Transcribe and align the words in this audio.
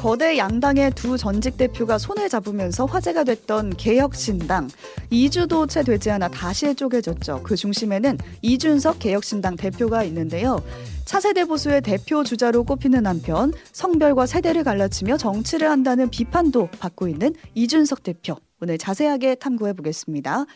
거대 0.00 0.38
양당의 0.38 0.92
두 0.92 1.18
전직 1.18 1.58
대표가 1.58 1.98
손을 1.98 2.30
잡으면서 2.30 2.86
화제가 2.86 3.22
됐던 3.24 3.76
개혁신당 3.76 4.70
2주도 5.12 5.68
채 5.68 5.82
되지 5.82 6.10
않아 6.10 6.28
다시 6.28 6.74
쪼개졌죠. 6.74 7.42
그 7.42 7.54
중심에는 7.54 8.16
이준석 8.40 8.98
개혁신당 8.98 9.56
대표가 9.56 10.02
있는데요. 10.04 10.64
차세대 11.04 11.44
보수의 11.44 11.82
대표 11.82 12.24
주자로 12.24 12.64
꼽히는 12.64 13.06
한편 13.06 13.52
성별과 13.72 14.24
세대를 14.24 14.64
갈라치며 14.64 15.18
정치를 15.18 15.68
한다는 15.68 16.08
비판도 16.08 16.70
받고 16.80 17.06
있는 17.06 17.34
이준석 17.54 18.02
대표. 18.02 18.36
오늘 18.62 18.78
자세하게 18.78 19.34
탐구해 19.34 19.74
보겠습니다. 19.74 20.46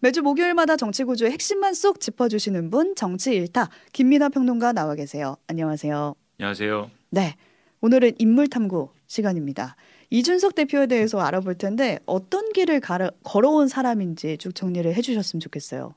매주 0.00 0.22
목요일마다 0.22 0.76
정치 0.76 1.04
구조의 1.04 1.30
핵심만 1.30 1.72
쏙 1.72 2.00
짚어주시는 2.00 2.70
분 2.70 2.96
정치 2.96 3.32
일타 3.32 3.68
김민아 3.92 4.30
평론가 4.30 4.72
나와 4.72 4.96
계세요. 4.96 5.36
안녕하세요. 5.46 6.16
안녕하세요. 6.40 6.90
네. 7.10 7.36
오늘은 7.80 8.12
인물 8.18 8.48
탐구 8.48 8.90
시간입니다. 9.06 9.76
이준석 10.10 10.54
대표에 10.54 10.86
대해서 10.86 11.20
알아볼 11.20 11.56
텐데 11.56 11.98
어떤 12.06 12.52
길을 12.52 12.80
가르, 12.80 13.10
걸어온 13.24 13.68
사람인지 13.68 14.38
쭉 14.38 14.54
정리를 14.54 14.92
해주셨으면 14.94 15.40
좋겠어요. 15.40 15.94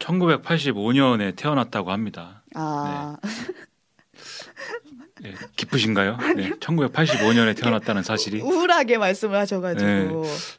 1985년에 0.00 1.36
태어났다고 1.36 1.90
합니다. 1.92 2.42
아, 2.54 3.16
네. 5.22 5.30
네, 5.30 5.34
기쁘신가요? 5.56 6.16
네, 6.36 6.50
1985년에 6.50 7.56
태어났다는 7.56 8.02
사실이 8.02 8.40
우울하게 8.40 8.98
말씀을 8.98 9.36
하셔가지고. 9.38 9.86
네. 9.86 10.08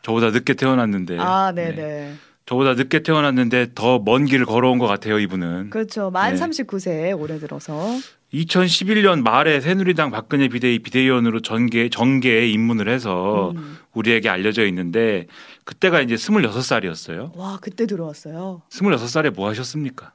저보다 0.03 0.29
늦게 0.29 0.53
태어났는데. 0.53 1.17
아, 1.20 1.51
네네. 1.51 1.76
네. 1.76 2.13
저보다 2.45 2.73
늦게 2.76 3.01
태어났는데 3.03 3.70
더 3.76 3.99
먼 3.99 4.26
길을 4.26 4.45
걸어온 4.45 4.77
것 4.77 4.85
같아요, 4.87 5.20
이분은. 5.20 5.71
그렇죠. 5.71 6.12
만 6.12 6.35
네. 6.35 6.39
39세에 6.39 7.20
올해 7.20 7.39
들어서. 7.39 7.87
2011년 8.34 9.23
말에 9.23 9.59
새누리당 9.59 10.09
박근혜 10.12 10.48
비대위 10.48 10.80
비대위원으로 10.80 11.41
전개 11.41 11.90
정계에 11.90 12.48
입문을 12.48 12.88
해서 12.88 13.51
음. 13.51 13.77
우리에게 13.93 14.29
알려져 14.29 14.65
있는데 14.68 15.27
그때가 15.65 16.01
이제 16.01 16.15
26살이었어요. 16.15 17.35
와, 17.35 17.57
그때 17.62 17.85
들어왔어요. 17.85 18.62
26살에 18.70 19.32
뭐 19.32 19.49
하셨습니까? 19.49 20.13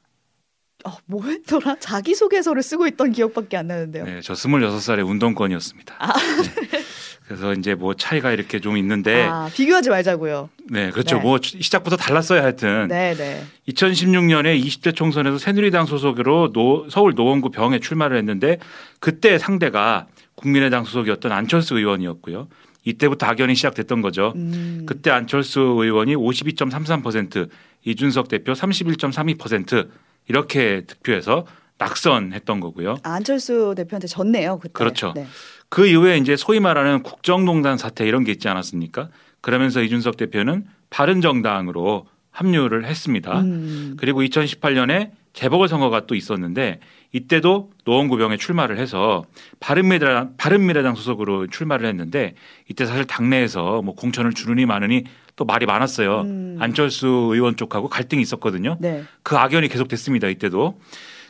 어, 0.85 0.91
뭐 1.05 1.25
했더라? 1.25 1.77
자기소개서를 1.79 2.63
쓰고 2.63 2.87
있던 2.87 3.11
기억밖에 3.11 3.57
안 3.57 3.67
나는데요. 3.67 4.05
네, 4.05 4.21
저 4.21 4.33
26살에 4.33 5.07
운동권이었습니다. 5.07 5.95
아. 5.99 6.13
네. 6.13 6.66
그래서 7.27 7.51
이제 7.53 7.75
뭐 7.75 7.93
차이가 7.93 8.31
이렇게 8.31 8.59
좀 8.61 8.77
있는데 8.77 9.23
아, 9.23 9.49
비교하지 9.53 9.89
말자고요. 9.89 10.49
네, 10.69 10.91
그렇죠. 10.91 11.17
네. 11.17 11.21
뭐 11.21 11.39
시작부터 11.41 11.97
달랐어요, 11.97 12.41
하여튼. 12.41 12.87
네 12.87 13.13
네. 13.15 13.43
2016년에 13.67 14.57
20대 14.63 14.95
총선에서 14.95 15.37
새누리당 15.37 15.87
소속으로 15.87 16.53
노, 16.53 16.87
서울 16.89 17.15
노원구 17.15 17.51
병에 17.51 17.79
출마를 17.79 18.17
했는데 18.17 18.59
그때 18.99 19.37
상대가 19.37 20.07
국민의당 20.35 20.85
소속이었던 20.85 21.31
안철수 21.33 21.77
의원이었고요. 21.77 22.47
이때부터 22.85 23.25
악연이 23.25 23.55
시작됐던 23.55 24.01
거죠. 24.01 24.31
음. 24.37 24.85
그때 24.87 25.11
안철수 25.11 25.59
의원이 25.59 26.15
52.33%, 26.15 27.49
이준석 27.83 28.29
대표 28.29 28.53
31.32% 28.53 29.89
이렇게 30.29 30.83
득표해서 30.87 31.45
낙선했던 31.77 32.59
거고요. 32.59 32.97
아, 33.03 33.15
안철수 33.15 33.73
대표한테 33.75 34.07
졌네요. 34.07 34.59
그때. 34.59 34.73
그렇죠. 34.73 35.11
네. 35.15 35.27
그 35.69 35.87
이후에 35.87 36.17
이제 36.17 36.35
소위 36.35 36.59
말하는 36.59 37.03
국정농단 37.03 37.77
사태 37.77 38.07
이런 38.07 38.23
게 38.23 38.31
있지 38.31 38.47
않았습니까? 38.47 39.09
그러면서 39.41 39.81
이준석 39.81 40.17
대표는 40.17 40.65
바른정당으로 40.89 42.07
합류를 42.31 42.85
했습니다. 42.85 43.41
음. 43.41 43.95
그리고 43.97 44.21
2018년에 44.21 45.11
재보궐 45.33 45.67
선거가 45.67 46.05
또 46.05 46.15
있었는데 46.15 46.79
이때도 47.11 47.71
노원구병에 47.85 48.37
출마를 48.37 48.77
해서 48.77 49.25
바른미래당, 49.59 50.35
바른미래당 50.37 50.95
소속으로 50.95 51.47
출마를 51.47 51.87
했는데 51.87 52.35
이때 52.69 52.85
사실 52.85 53.05
당내에서 53.05 53.81
뭐 53.81 53.95
공천을 53.95 54.33
주느니 54.33 54.65
마느니 54.65 55.03
또 55.35 55.45
말이 55.45 55.65
많았어요. 55.65 56.21
음. 56.21 56.57
안철수 56.59 57.07
의원 57.31 57.55
쪽하고 57.55 57.87
갈등이 57.87 58.21
있었거든요. 58.21 58.77
네. 58.79 59.03
그 59.23 59.35
악연이 59.35 59.67
계속됐습니다. 59.67 60.27
이때도. 60.27 60.79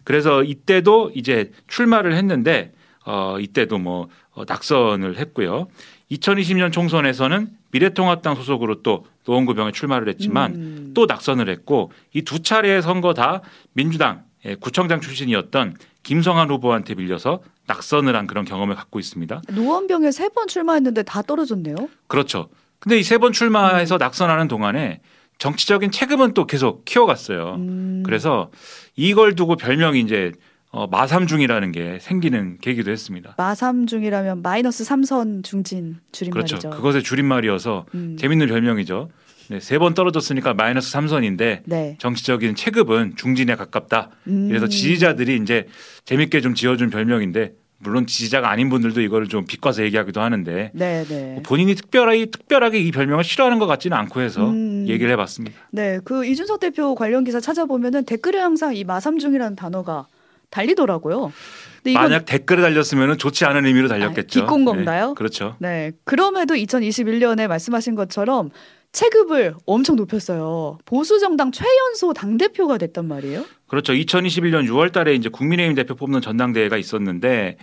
그래서 0.03 0.43
이때도 0.43 1.11
이제 1.13 1.51
출마를 1.67 2.15
했는데 2.15 2.71
어 3.09 3.37
이때도 3.39 3.77
뭐 3.77 4.09
어, 4.33 4.43
낙선을 4.45 5.17
했고요. 5.17 5.67
2020년 6.11 6.71
총선에서는 6.73 7.47
미래통합당 7.71 8.35
소속으로 8.35 8.83
또 8.83 9.05
노원구병에 9.25 9.71
출마를 9.71 10.09
했지만 10.09 10.55
음. 10.55 10.91
또 10.93 11.05
낙선을 11.05 11.49
했고 11.49 11.91
이 12.13 12.21
두 12.23 12.41
차례의 12.43 12.81
선거 12.81 13.13
다 13.13 13.41
민주당 13.73 14.23
의 14.43 14.55
구청장 14.57 14.99
출신이었던 15.01 15.75
김성한 16.03 16.49
후보한테 16.49 16.95
밀려서 16.95 17.41
낙선을 17.67 18.15
한 18.15 18.27
그런 18.27 18.43
경험을 18.45 18.75
갖고 18.75 18.99
있습니다. 18.99 19.41
노원병에 19.53 20.11
세 20.11 20.27
번 20.29 20.47
출마했는데 20.47 21.03
다 21.03 21.21
떨어졌네요. 21.21 21.75
그렇죠. 22.07 22.49
근데 22.79 22.97
이 22.99 23.03
세 23.03 23.17
번 23.17 23.31
출마해서 23.33 23.95
음. 23.95 23.99
낙선하는 23.99 24.47
동안에 24.49 24.99
정치적인 25.39 25.91
체급은 25.91 26.33
또 26.33 26.45
계속 26.45 26.83
키워갔어요. 26.85 27.55
음. 27.55 28.03
그래서 28.05 28.51
이걸 28.95 29.35
두고 29.35 29.55
별명이 29.55 29.99
이제 30.01 30.31
어, 30.71 30.85
마삼중이라는 30.87 31.71
게 31.71 31.97
생기는 32.01 32.57
계기도 32.59 32.91
했습니다. 32.91 33.35
마삼중이라면 33.37 34.41
마이너스 34.41 34.83
삼선 34.83 35.43
중진 35.43 35.97
줄임말이죠. 36.11 36.57
그렇죠. 36.59 36.69
그것의 36.77 37.03
줄임말이어서 37.03 37.85
음. 37.95 38.17
재밌는 38.19 38.47
별명이죠. 38.47 39.09
네, 39.49 39.61
세 39.61 39.77
번 39.79 39.93
떨어졌으니까 39.93 40.53
마이너스 40.53 40.91
삼선인데 40.91 41.61
네. 41.65 41.95
정치적인 41.99 42.55
체급은 42.55 43.13
중진에 43.15 43.55
가깝다. 43.55 44.09
음. 44.27 44.49
그래서 44.49 44.67
지지자들이 44.67 45.37
이제 45.41 45.67
재밌게 46.03 46.41
좀 46.41 46.53
지어준 46.53 46.89
별명인데 46.89 47.53
물론 47.79 48.05
지지자가 48.07 48.49
아닌 48.49 48.69
분들도 48.69 48.99
이거를 49.01 49.27
좀 49.29 49.45
비꼬아서 49.45 49.83
얘기하기도 49.83 50.19
하는데 50.19 50.71
네, 50.73 51.03
네. 51.05 51.41
본인이 51.45 51.75
특별하게 51.75 52.25
특별하게 52.25 52.79
이 52.79 52.91
별명을 52.91 53.23
싫어하는 53.23 53.59
것 53.59 53.67
같지는 53.67 53.95
않고 53.95 54.19
해서 54.19 54.49
음. 54.49 54.85
얘기를 54.89 55.11
해봤습니다. 55.13 55.55
네, 55.71 55.99
그 56.03 56.25
이준석 56.25 56.59
대표 56.59 56.93
관련 56.95 57.23
기사 57.23 57.39
찾아보면은 57.39 58.03
댓글에 58.03 58.39
항상 58.39 58.75
이 58.75 58.83
마삼중이라는 58.83 59.55
단어가 59.55 60.07
달리더라고요. 60.49 61.31
근데 61.77 61.91
이건 61.91 62.03
만약 62.03 62.25
댓글에 62.25 62.61
달렸으면 62.61 63.17
좋지 63.17 63.45
않은 63.45 63.65
의미로 63.65 63.87
달렸겠죠. 63.87 64.41
아, 64.41 64.43
비꼰 64.43 64.65
건가요? 64.65 65.09
네, 65.09 65.13
그렇죠. 65.15 65.55
네, 65.59 65.91
그럼에도 66.03 66.55
2021년에 66.55 67.47
말씀하신 67.47 67.95
것처럼 67.95 68.49
체급을 68.91 69.55
엄청 69.65 69.95
높였어요. 69.95 70.77
보수 70.85 71.19
정당 71.19 71.51
최연소 71.51 72.13
당 72.13 72.37
대표가 72.37 72.77
됐단 72.77 73.07
말이에요. 73.07 73.45
그렇죠. 73.67 73.93
2021년 73.93 74.67
6월 74.67 74.91
달에 74.91 75.13
이제 75.13 75.29
국민의힘 75.29 75.75
대표 75.75 75.95
뽑는 75.95 76.21
전당대회가 76.21 76.77
있었는데 76.77 77.57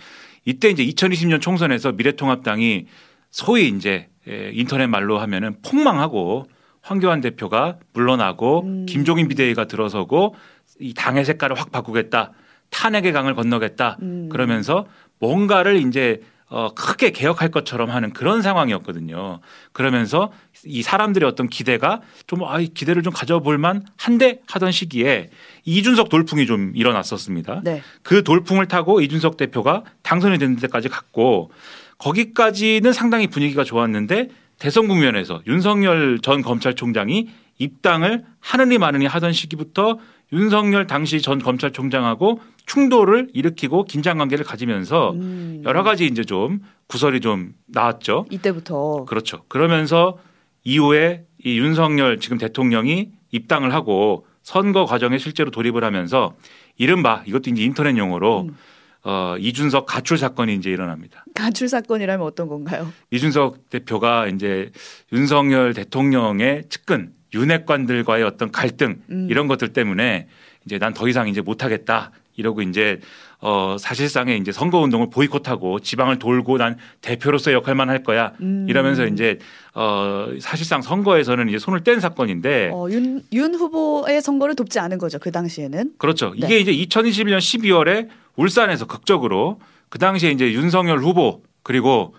이때 0.45 0.69
이제 0.69 0.85
2020년 0.85 1.41
총선에서 1.41 1.93
미래통합당이 1.93 2.85
소위 3.31 3.67
이제 3.67 4.07
예, 4.27 4.51
인터넷 4.53 4.87
말로 4.87 5.19
하면은 5.19 5.57
폭망하고 5.61 6.45
황교안 6.81 7.21
대표가 7.21 7.79
물러나고 7.93 8.61
음. 8.63 8.85
김종인 8.87 9.27
비대위가 9.27 9.65
들어서고 9.65 10.35
이 10.79 10.93
당의 10.93 11.25
색깔을 11.25 11.59
확 11.59 11.71
바꾸겠다. 11.71 12.31
탄핵의 12.75 13.13
강을 13.13 13.35
건너겠다. 13.35 13.97
음. 14.01 14.27
그러면서 14.29 14.85
뭔가를 15.19 15.77
이제 15.77 16.21
어, 16.47 16.73
크게 16.75 17.11
개혁할 17.11 17.49
것처럼 17.49 17.89
하는 17.89 18.13
그런 18.13 18.41
상황이었거든요. 18.41 19.39
그러면서 19.71 20.31
이 20.63 20.83
사람들의 20.83 21.27
어떤 21.27 21.47
기대가 21.47 22.01
좀, 22.27 22.43
아, 22.43 22.59
이 22.59 22.67
기대를 22.67 23.01
좀 23.01 23.11
가져볼만 23.13 23.83
한데 23.97 24.41
하던 24.47 24.71
시기에 24.71 25.29
이준석 25.63 26.09
돌풍이 26.09 26.45
좀 26.45 26.71
일어났었습니다. 26.75 27.61
네. 27.63 27.81
그 28.03 28.23
돌풍을 28.23 28.67
타고 28.67 29.01
이준석 29.01 29.37
대표가 29.37 29.83
당선이 30.03 30.37
되는 30.37 30.55
데까지 30.57 30.89
갔고 30.89 31.51
거기까지는 31.97 32.93
상당히 32.93 33.27
분위기가 33.27 33.63
좋았는데 33.63 34.29
대선 34.59 34.87
국면에서 34.87 35.41
윤석열 35.47 36.19
전 36.21 36.41
검찰총장이 36.41 37.27
입당을 37.57 38.23
하느니 38.39 38.77
마느니 38.77 39.05
하던 39.05 39.33
시기부터 39.33 39.97
윤석열 40.33 40.87
당시 40.87 41.21
전 41.21 41.39
검찰총장하고 41.39 42.41
충돌을 42.65 43.29
일으키고 43.33 43.85
긴장 43.85 44.17
관계를 44.17 44.43
가지면서 44.43 45.11
음. 45.11 45.61
여러 45.65 45.83
가지 45.83 46.05
이제 46.05 46.23
좀 46.23 46.59
구설이 46.87 47.21
좀 47.21 47.53
나왔죠. 47.67 48.25
이때부터 48.29 49.05
그렇죠. 49.05 49.43
그러면서 49.47 50.17
이후에 50.63 51.25
이 51.43 51.59
윤석열 51.59 52.19
지금 52.19 52.37
대통령이 52.37 53.11
입당을 53.31 53.73
하고 53.73 54.25
선거 54.41 54.85
과정에 54.85 55.17
실제로 55.17 55.51
돌입을 55.51 55.83
하면서 55.83 56.33
이른바 56.77 57.23
이것도 57.25 57.51
이제 57.51 57.63
인터넷 57.63 57.97
용어로 57.97 58.41
음. 58.41 58.57
어, 59.03 59.35
이준석 59.37 59.85
가출 59.85 60.17
사건이 60.17 60.55
이제 60.55 60.71
일어납니다. 60.71 61.23
가출 61.35 61.69
사건이라면 61.69 62.25
어떤 62.25 62.47
건가요? 62.47 62.91
이준석 63.11 63.69
대표가 63.69 64.27
이제 64.27 64.71
윤석열 65.13 65.75
대통령의 65.75 66.63
측근 66.69 67.13
윤핵관들과의 67.33 68.23
어떤 68.23 68.51
갈등 68.51 69.01
음. 69.09 69.27
이런 69.29 69.47
것들 69.47 69.69
때문에 69.69 70.27
이제 70.65 70.79
난 70.79 70.93
더 70.93 71.07
이상 71.07 71.27
이제 71.27 71.41
못하겠다 71.41 72.11
이러고 72.37 72.61
이제 72.61 72.99
어 73.39 73.77
사실상의 73.79 74.39
이제 74.39 74.51
선거 74.51 74.79
운동을 74.79 75.09
보이콧하고 75.09 75.79
지방을 75.79 76.19
돌고 76.19 76.57
난 76.57 76.77
대표로서 77.01 77.53
역할만 77.53 77.89
할 77.89 78.03
거야 78.03 78.33
음. 78.41 78.65
이러면서 78.67 79.05
이제 79.05 79.39
어 79.73 80.27
사실상 80.39 80.81
선거에서는 80.81 81.47
이제 81.49 81.59
손을 81.59 81.83
뗀 81.83 81.99
사건인데 82.01 82.71
어, 82.73 82.87
윤, 82.89 83.21
윤 83.31 83.53
후보의 83.55 84.21
선거를 84.21 84.55
돕지 84.55 84.79
않은 84.79 84.97
거죠. 84.97 85.19
그 85.19 85.31
당시에는. 85.31 85.93
그렇죠. 85.97 86.33
네. 86.37 86.45
이게 86.45 86.59
이제 86.59 86.71
2021년 86.73 87.37
12월에 87.37 88.09
울산에서 88.35 88.85
극적으로 88.87 89.59
그 89.89 89.99
당시에 89.99 90.31
이제 90.31 90.51
윤석열 90.51 90.99
후보 90.99 91.43
그리고 91.63 92.15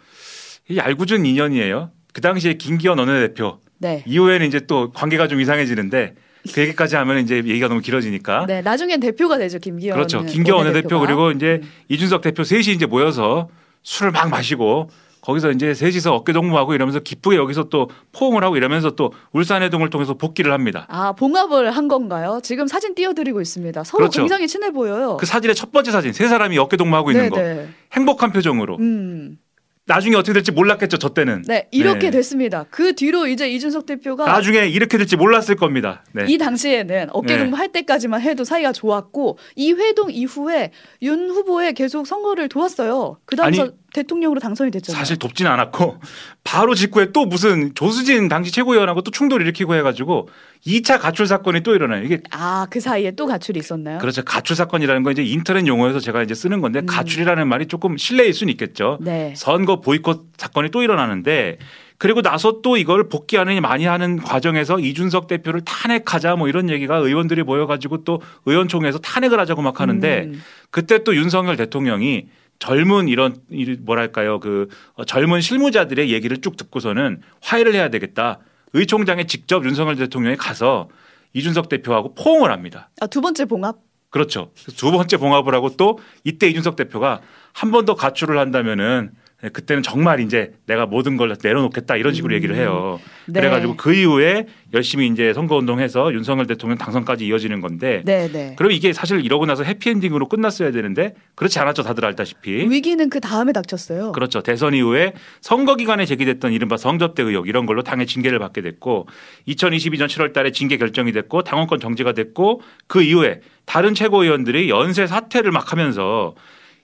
이 0.68 0.76
얄궂은 0.76 1.26
인연이에요. 1.26 1.90
그 2.12 2.20
당시에 2.20 2.54
김기현 2.54 2.98
원내대표 2.98 3.58
네. 3.78 4.02
이후에는 4.06 4.46
이제 4.46 4.60
또 4.60 4.90
관계가 4.92 5.28
좀 5.28 5.40
이상해지는데 5.40 6.14
그 6.52 6.60
얘기까지 6.60 6.96
하면 6.96 7.18
이제 7.18 7.36
얘기가 7.36 7.68
너무 7.68 7.80
길어지니까. 7.80 8.46
네, 8.46 8.62
나중엔 8.62 9.00
대표가 9.00 9.38
되죠 9.38 9.58
김기현. 9.58 9.94
그렇죠. 9.94 10.24
김기현 10.24 10.58
원내대표 10.58 11.00
그리고 11.00 11.30
이제 11.30 11.60
음. 11.62 11.68
이준석 11.88 12.22
대표 12.22 12.44
셋이 12.44 12.72
이제 12.74 12.86
모여서 12.86 13.48
술을 13.82 14.12
막 14.12 14.28
마시고 14.30 14.88
거기서 15.26 15.50
이제 15.50 15.74
셋이서 15.74 16.14
어깨 16.14 16.32
동무하고 16.32 16.74
이러면서 16.74 17.00
기쁘게 17.00 17.36
여기서 17.36 17.64
또 17.64 17.90
포옹을 18.12 18.44
하고 18.44 18.56
이러면서 18.56 18.90
또 18.90 19.12
울산 19.32 19.60
회동을 19.62 19.90
통해서 19.90 20.14
복귀를 20.14 20.52
합니다. 20.52 20.86
아 20.88 21.12
봉합을 21.12 21.72
한 21.72 21.88
건가요? 21.88 22.38
지금 22.44 22.68
사진 22.68 22.94
띄워드리고 22.94 23.40
있습니다. 23.40 23.82
서로 23.82 24.02
그렇죠. 24.02 24.20
굉장히 24.20 24.46
친해 24.46 24.70
보여요. 24.70 25.16
그 25.18 25.26
사진의 25.26 25.56
첫 25.56 25.72
번째 25.72 25.90
사진 25.90 26.12
세 26.12 26.28
사람이 26.28 26.56
어깨 26.58 26.76
동무하고 26.76 27.10
있는 27.10 27.30
네네. 27.30 27.54
거 27.56 27.68
행복한 27.92 28.30
표정으로. 28.30 28.76
음. 28.78 29.38
나중에 29.86 30.16
어떻게 30.16 30.32
될지 30.32 30.50
몰랐겠죠 30.50 30.98
저 30.98 31.10
때는. 31.10 31.42
네 31.46 31.68
이렇게 31.70 32.10
네. 32.10 32.18
됐습니다. 32.18 32.66
그 32.70 32.94
뒤로 32.94 33.26
이제 33.26 33.48
이준석 33.48 33.86
대표가 33.86 34.26
나중에 34.26 34.66
이렇게 34.66 34.98
될지 34.98 35.16
몰랐을 35.16 35.56
겁니다. 35.56 36.04
네. 36.12 36.24
이 36.28 36.38
당시에는 36.38 37.08
어깨 37.12 37.38
동무 37.38 37.52
네. 37.52 37.56
할 37.56 37.68
때까지만 37.68 38.20
해도 38.20 38.44
사이가 38.44 38.72
좋았고 38.72 39.38
이 39.54 39.72
회동 39.72 40.10
이후에 40.10 40.72
윤 41.02 41.30
후보에 41.30 41.72
계속 41.72 42.06
선거를 42.06 42.48
도왔어요. 42.48 43.18
그 43.24 43.36
다음서 43.36 43.62
아니, 43.62 43.70
대통령으로 43.96 44.40
당선이 44.40 44.70
됐잖아요. 44.70 44.98
사실 44.98 45.16
돕진 45.16 45.46
않았고 45.46 45.98
바로 46.44 46.74
직후에 46.74 47.12
또 47.12 47.24
무슨 47.26 47.74
조수진 47.74 48.28
당시 48.28 48.52
최고위원하고 48.52 49.00
또 49.02 49.10
충돌 49.10 49.40
일으키고 49.42 49.74
해가지고 49.74 50.28
2차 50.66 51.00
가출 51.00 51.26
사건이 51.26 51.62
또 51.62 51.74
일어나요. 51.74 52.04
이게 52.04 52.20
아 52.30 52.66
그 52.70 52.80
사이에 52.80 53.12
또 53.12 53.26
가출이 53.26 53.58
있었나요? 53.60 53.98
그렇죠. 53.98 54.22
가출 54.22 54.54
사건이라는 54.56 55.02
건 55.02 55.12
이제 55.12 55.22
인터넷 55.24 55.66
용어에서 55.66 56.00
제가 56.00 56.22
이제 56.22 56.34
쓰는 56.34 56.60
건데 56.60 56.80
음. 56.80 56.86
가출이라는 56.86 57.48
말이 57.48 57.66
조금 57.66 57.96
실례일 57.96 58.34
수는 58.34 58.50
있겠죠. 58.52 58.98
네. 59.00 59.32
선거 59.36 59.80
보이콧 59.80 60.32
사건이 60.36 60.70
또 60.70 60.82
일어나는데 60.82 61.58
그리고 61.98 62.20
나서 62.20 62.60
또 62.62 62.76
이걸 62.76 63.08
복귀하느니 63.08 63.60
많이 63.60 63.86
하는 63.86 64.18
과정에서 64.18 64.78
이준석 64.78 65.28
대표를 65.28 65.62
탄핵하자 65.62 66.36
뭐 66.36 66.48
이런 66.48 66.68
얘기가 66.68 66.96
의원들이 66.96 67.42
모여가지고 67.44 68.04
또 68.04 68.20
의원총회에서 68.44 68.98
탄핵을 68.98 69.40
하자고 69.40 69.62
막 69.62 69.80
하는데 69.80 70.24
음. 70.26 70.42
그때 70.70 71.02
또 71.04 71.16
윤석열 71.16 71.56
대통령이 71.56 72.26
젊은 72.58 73.08
이런 73.08 73.36
이 73.50 73.76
뭐랄까요 73.80 74.40
그 74.40 74.68
어, 74.94 75.04
젊은 75.04 75.40
실무자들의 75.40 76.10
얘기를 76.12 76.40
쭉 76.40 76.56
듣고서는 76.56 77.20
화해를 77.42 77.74
해야 77.74 77.88
되겠다. 77.88 78.38
의 78.72 78.86
총장에 78.86 79.24
직접 79.24 79.64
윤석열 79.64 79.96
대통령이 79.96 80.36
가서 80.36 80.88
이준석 81.32 81.68
대표하고 81.68 82.14
포옹을 82.14 82.50
합니다. 82.50 82.90
아, 83.00 83.06
두 83.06 83.20
번째 83.20 83.44
봉합. 83.44 83.76
그렇죠. 84.10 84.50
두 84.76 84.90
번째 84.90 85.16
봉합을 85.18 85.54
하고 85.54 85.76
또 85.76 85.98
이때 86.24 86.48
이준석 86.48 86.76
대표가 86.76 87.20
한 87.52 87.70
번 87.70 87.84
더 87.86 87.94
가출을 87.94 88.38
한다면은 88.38 89.10
네, 89.12 89.20
그때는 89.52 89.82
정말 89.82 90.20
이제 90.20 90.52
내가 90.66 90.86
모든 90.86 91.16
걸 91.16 91.36
내려놓겠다 91.42 91.96
이런 91.96 92.14
식으로 92.14 92.32
음. 92.32 92.36
얘기를 92.36 92.56
해요. 92.56 93.00
네. 93.26 93.40
그래가지고 93.40 93.76
그 93.76 93.94
이후에 93.94 94.46
열심히 94.72 95.06
이제 95.08 95.32
선거운동해서 95.32 96.12
윤석열 96.12 96.46
대통령 96.46 96.78
당선까지 96.78 97.26
이어지는 97.26 97.60
건데 97.60 98.02
네, 98.04 98.28
네. 98.30 98.54
그럼 98.56 98.72
이게 98.72 98.92
사실 98.92 99.24
이러고 99.24 99.46
나서 99.46 99.62
해피엔딩으로 99.64 100.28
끝났어야 100.28 100.70
되는데 100.70 101.14
그렇지 101.34 101.58
않았죠 101.58 101.82
다들 101.82 102.04
알다시피. 102.04 102.68
위기는 102.68 103.08
그 103.10 103.20
다음에 103.20 103.52
닥쳤어요. 103.52 104.12
그렇죠. 104.12 104.42
대선 104.42 104.74
이후에 104.74 105.12
선거 105.40 105.76
기간에 105.76 106.06
제기됐던 106.06 106.52
이른바 106.52 106.76
성접대 106.76 107.22
의혹 107.22 107.48
이런 107.48 107.66
걸로 107.66 107.82
당의 107.82 108.06
징계를 108.06 108.38
받게 108.38 108.62
됐고 108.62 109.06
2022년 109.48 110.06
7월 110.06 110.32
달에 110.32 110.52
징계 110.52 110.76
결정이 110.76 111.12
됐고 111.12 111.42
당원권 111.42 111.80
정지가 111.80 112.12
됐고 112.12 112.60
그 112.86 113.02
이후에 113.02 113.40
다른 113.64 113.94
최고위원들이 113.94 114.70
연쇄 114.70 115.06
사퇴를 115.06 115.50
막 115.50 115.72
하면서 115.72 116.34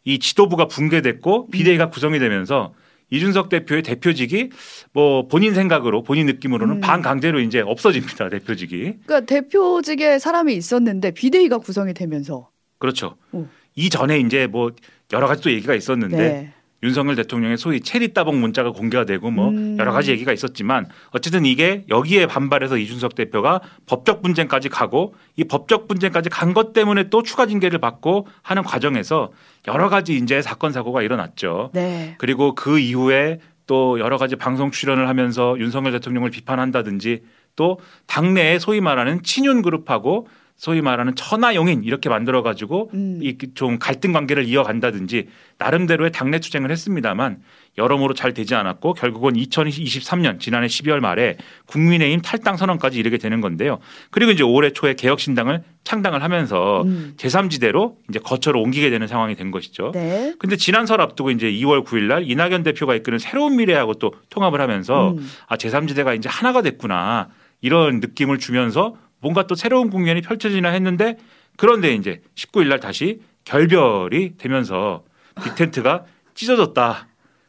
이 0.04 0.19
지도부가 0.19 0.66
붕괴됐고 0.66 1.50
비대위가 1.50 1.90
구성이 1.90 2.19
되면서 2.19 2.75
이준석 3.10 3.50
대표의 3.50 3.82
대표직이 3.82 4.49
뭐 4.93 5.28
본인 5.28 5.54
생각으로 5.54 6.02
본인 6.02 6.26
느낌으로는 6.26 6.76
음. 6.76 6.81
반강제로 6.81 7.40
이제 7.40 7.60
없어집니다. 7.60 8.31
대표직이. 8.31 8.94
그러니까 9.04 9.20
대표직에 9.20 10.19
사람이 10.19 10.54
있었는데 10.54 11.10
비대위가 11.10 11.58
구성이 11.58 11.93
되면서 11.93 12.49
그렇죠. 12.78 13.16
오. 13.32 13.46
이전에 13.75 14.19
이제 14.19 14.46
뭐 14.46 14.72
여러 15.12 15.26
가지 15.26 15.43
또 15.43 15.52
얘기가 15.52 15.75
있었는데 15.75 16.16
네. 16.16 16.52
윤석열 16.82 17.14
대통령의 17.17 17.58
소위 17.58 17.81
체리 17.81 18.12
따봉 18.12 18.40
문자가 18.40 18.70
공개가 18.70 19.05
되고 19.05 19.31
뭐 19.31 19.50
음. 19.50 19.76
여러 19.79 19.93
가지 19.93 20.11
얘기가 20.11 20.32
있었지만 20.32 20.87
어쨌든 21.11 21.44
이게 21.44 21.84
여기에 21.88 22.26
반발해서 22.26 22.76
이준석 22.76 23.14
대표가 23.14 23.61
법적 23.87 24.23
분쟁까지 24.23 24.69
가고 24.69 25.14
이 25.37 25.44
법적 25.44 25.88
분쟁까지 25.88 26.29
간 26.31 26.52
것 26.52 26.73
때문에 26.75 27.08
또 27.08 27.23
추가 27.23 27.46
징계를 27.46 27.79
받고 27.79 28.26
하는 28.43 28.62
과정에서 28.62 29.31
여러 29.69 29.88
가지 29.88 30.17
이제 30.17 30.43
사건 30.43 30.73
사고가 30.73 31.00
일어났죠. 31.02 31.70
네. 31.73 32.14
그리고 32.19 32.55
그 32.55 32.79
이후에 32.79 33.38
또 33.67 33.99
여러 34.00 34.19
가지 34.19 34.37
방송 34.37 34.70
출연을 34.70 35.08
하면서 35.08 35.56
윤석열 35.58 35.93
대통령을 35.93 36.31
비판한다든지 36.31 37.23
또 37.56 37.78
당내에 38.06 38.58
소위 38.58 38.81
말하는 38.81 39.23
친윤 39.23 39.62
그룹하고 39.62 40.26
소위 40.62 40.81
말하는 40.81 41.17
천하용인 41.17 41.82
이렇게 41.82 42.09
만들어 42.09 42.41
가지고 42.44 42.88
음. 42.94 43.19
이좀 43.20 43.81
갈등 43.81 44.12
관계를 44.12 44.44
이어간다든지 44.44 45.26
나름대로의 45.59 46.12
당내 46.12 46.38
투쟁을 46.38 46.70
했습니다만 46.70 47.43
여러모로 47.79 48.14
잘 48.14 48.32
되지 48.32 48.55
않았고 48.55 48.93
결국은 48.93 49.32
2023년 49.32 50.38
지난해 50.38 50.69
12월 50.69 51.00
말에 51.00 51.37
국민의힘 51.67 52.20
탈당 52.23 52.56
선언까지 52.56 52.97
이르게 52.97 53.19
되는 53.19 53.41
건데요. 53.41 53.81
그리고 54.12 54.31
이제 54.31 54.44
올해 54.44 54.70
초에 54.70 54.94
개혁신당을 54.94 55.64
창당을 55.82 56.23
하면서 56.23 56.82
음. 56.82 57.14
제3지대로 57.17 57.97
이제 58.09 58.20
거처로 58.20 58.62
옮기게 58.62 58.88
되는 58.88 59.09
상황이 59.09 59.35
된 59.35 59.50
것이죠. 59.50 59.91
네. 59.93 60.32
근데 60.38 60.55
지난 60.55 60.87
설 60.87 61.00
앞두고 61.00 61.32
이제 61.32 61.50
2월 61.50 61.85
9일 61.85 62.03
날 62.03 62.31
이낙연 62.31 62.62
대표가 62.62 62.94
이끄는 62.94 63.19
새로운 63.19 63.56
미래하고 63.56 63.94
또 63.94 64.14
통합을 64.31 64.61
하면서 64.61 65.11
음. 65.11 65.29
아 65.49 65.56
제3지대가 65.56 66.17
이제 66.17 66.29
하나가 66.29 66.62
됐구나 66.62 67.31
이런 67.62 67.99
느낌을 67.99 68.38
주면서 68.38 68.94
뭔가 69.22 69.46
또 69.46 69.54
새로운 69.54 69.88
국면이 69.88 70.20
펼쳐지나 70.20 70.69
했는데 70.70 71.16
그런데 71.56 71.94
이제 71.94 72.20
19일 72.34 72.69
날 72.69 72.80
다시 72.80 73.20
결별이 73.44 74.36
되면서 74.36 75.04
빅텐트가 75.42 76.04
찢어졌다. 76.34 77.08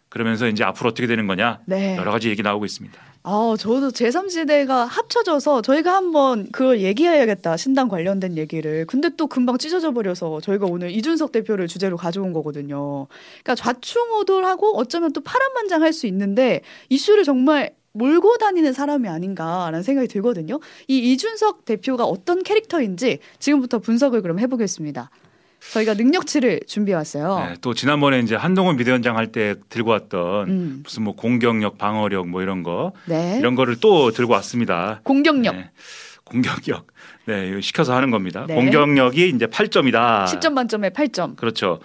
그러면서 0.09 0.47
이제 0.47 0.63
앞으로 0.63 0.91
어떻게 0.91 1.07
되는 1.07 1.25
거냐 1.27 1.59
네. 1.65 1.97
여러 1.97 2.11
가지 2.11 2.29
얘기 2.29 2.43
나오고 2.43 2.65
있습니다. 2.65 3.01
아, 3.25 3.55
저도 3.57 3.89
제3지대가 3.89 4.85
합쳐져서 4.85 5.61
저희가 5.61 5.95
한번 5.95 6.51
그걸 6.51 6.81
얘기해야겠다. 6.81 7.55
신당 7.55 7.87
관련된 7.87 8.37
얘기를. 8.37 8.85
근데 8.85 9.09
또 9.15 9.27
금방 9.27 9.57
찢어져 9.57 9.91
버려서 9.91 10.41
저희가 10.41 10.65
오늘 10.67 10.91
이준석 10.91 11.31
대표를 11.31 11.67
주제로 11.67 11.95
가져온 11.95 12.33
거거든요. 12.33 13.07
그러니까 13.43 13.55
좌충우돌하고 13.55 14.77
어쩌면 14.77 15.13
또 15.13 15.21
파란만장할 15.21 15.93
수 15.93 16.05
있는데 16.07 16.61
이슈를 16.89 17.23
정말 17.23 17.71
몰고 17.97 18.37
다니는 18.37 18.73
사람이 18.73 19.07
아닌가라는 19.07 19.83
생각이 19.83 20.07
들거든요. 20.07 20.59
이 20.87 20.97
이준석 21.13 21.65
대표가 21.65 22.03
어떤 22.05 22.43
캐릭터인지 22.43 23.19
지금부터 23.39 23.79
분석을 23.79 24.21
그럼 24.21 24.39
해보겠습니다. 24.39 25.09
저희가 25.71 25.93
능력치를 25.93 26.61
준비해 26.67 26.95
왔어요. 26.95 27.39
네, 27.39 27.55
또 27.61 27.73
지난번에 27.73 28.19
이제 28.19 28.35
한동훈 28.35 28.75
비대위원장 28.75 29.15
할 29.15 29.27
때 29.31 29.55
들고 29.69 29.91
왔던 29.91 30.49
음, 30.49 30.79
무슨 30.83 31.03
뭐 31.03 31.15
공격력, 31.15 31.77
방어력 31.77 32.27
뭐 32.27 32.41
이런 32.41 32.63
거 32.63 32.91
네. 33.05 33.37
이런 33.39 33.55
거를 33.55 33.77
또 33.79 34.11
들고 34.11 34.33
왔습니다. 34.33 34.99
공격력 35.03 35.55
네. 35.55 35.71
공격력. 36.25 36.87
네, 37.27 37.49
이거 37.49 37.61
시켜서 37.61 37.95
하는 37.95 38.11
겁니다. 38.11 38.45
네. 38.47 38.55
공격력이 38.55 39.29
이제 39.29 39.45
8점이다. 39.45 40.25
10점 40.25 40.51
만점에 40.51 40.89
8점. 40.89 41.37
그렇죠. 41.37 41.79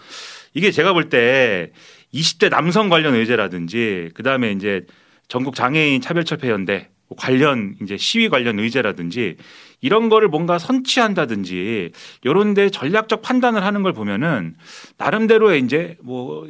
이게 0.54 0.70
제가 0.72 0.92
볼 0.92 1.08
때 1.08 1.70
20대 2.12 2.50
남성 2.50 2.88
관련 2.88 3.14
의제라든지 3.14 4.10
그다음에 4.14 4.50
이제 4.50 4.86
전국 5.28 5.54
장애인 5.54 6.00
차별철폐 6.00 6.48
연대 6.48 6.88
관련 7.16 7.74
이제 7.82 7.96
시위 7.96 8.28
관련 8.28 8.58
의제라든지 8.58 9.36
이런 9.80 10.08
거를 10.08 10.28
뭔가 10.28 10.58
선취한다든지 10.58 11.92
요런 12.26 12.54
데 12.54 12.68
전략적 12.68 13.22
판단을 13.22 13.64
하는 13.64 13.82
걸 13.82 13.92
보면은 13.92 14.56
나름대로의 14.96 15.62
이제 15.62 15.96
뭐 16.02 16.46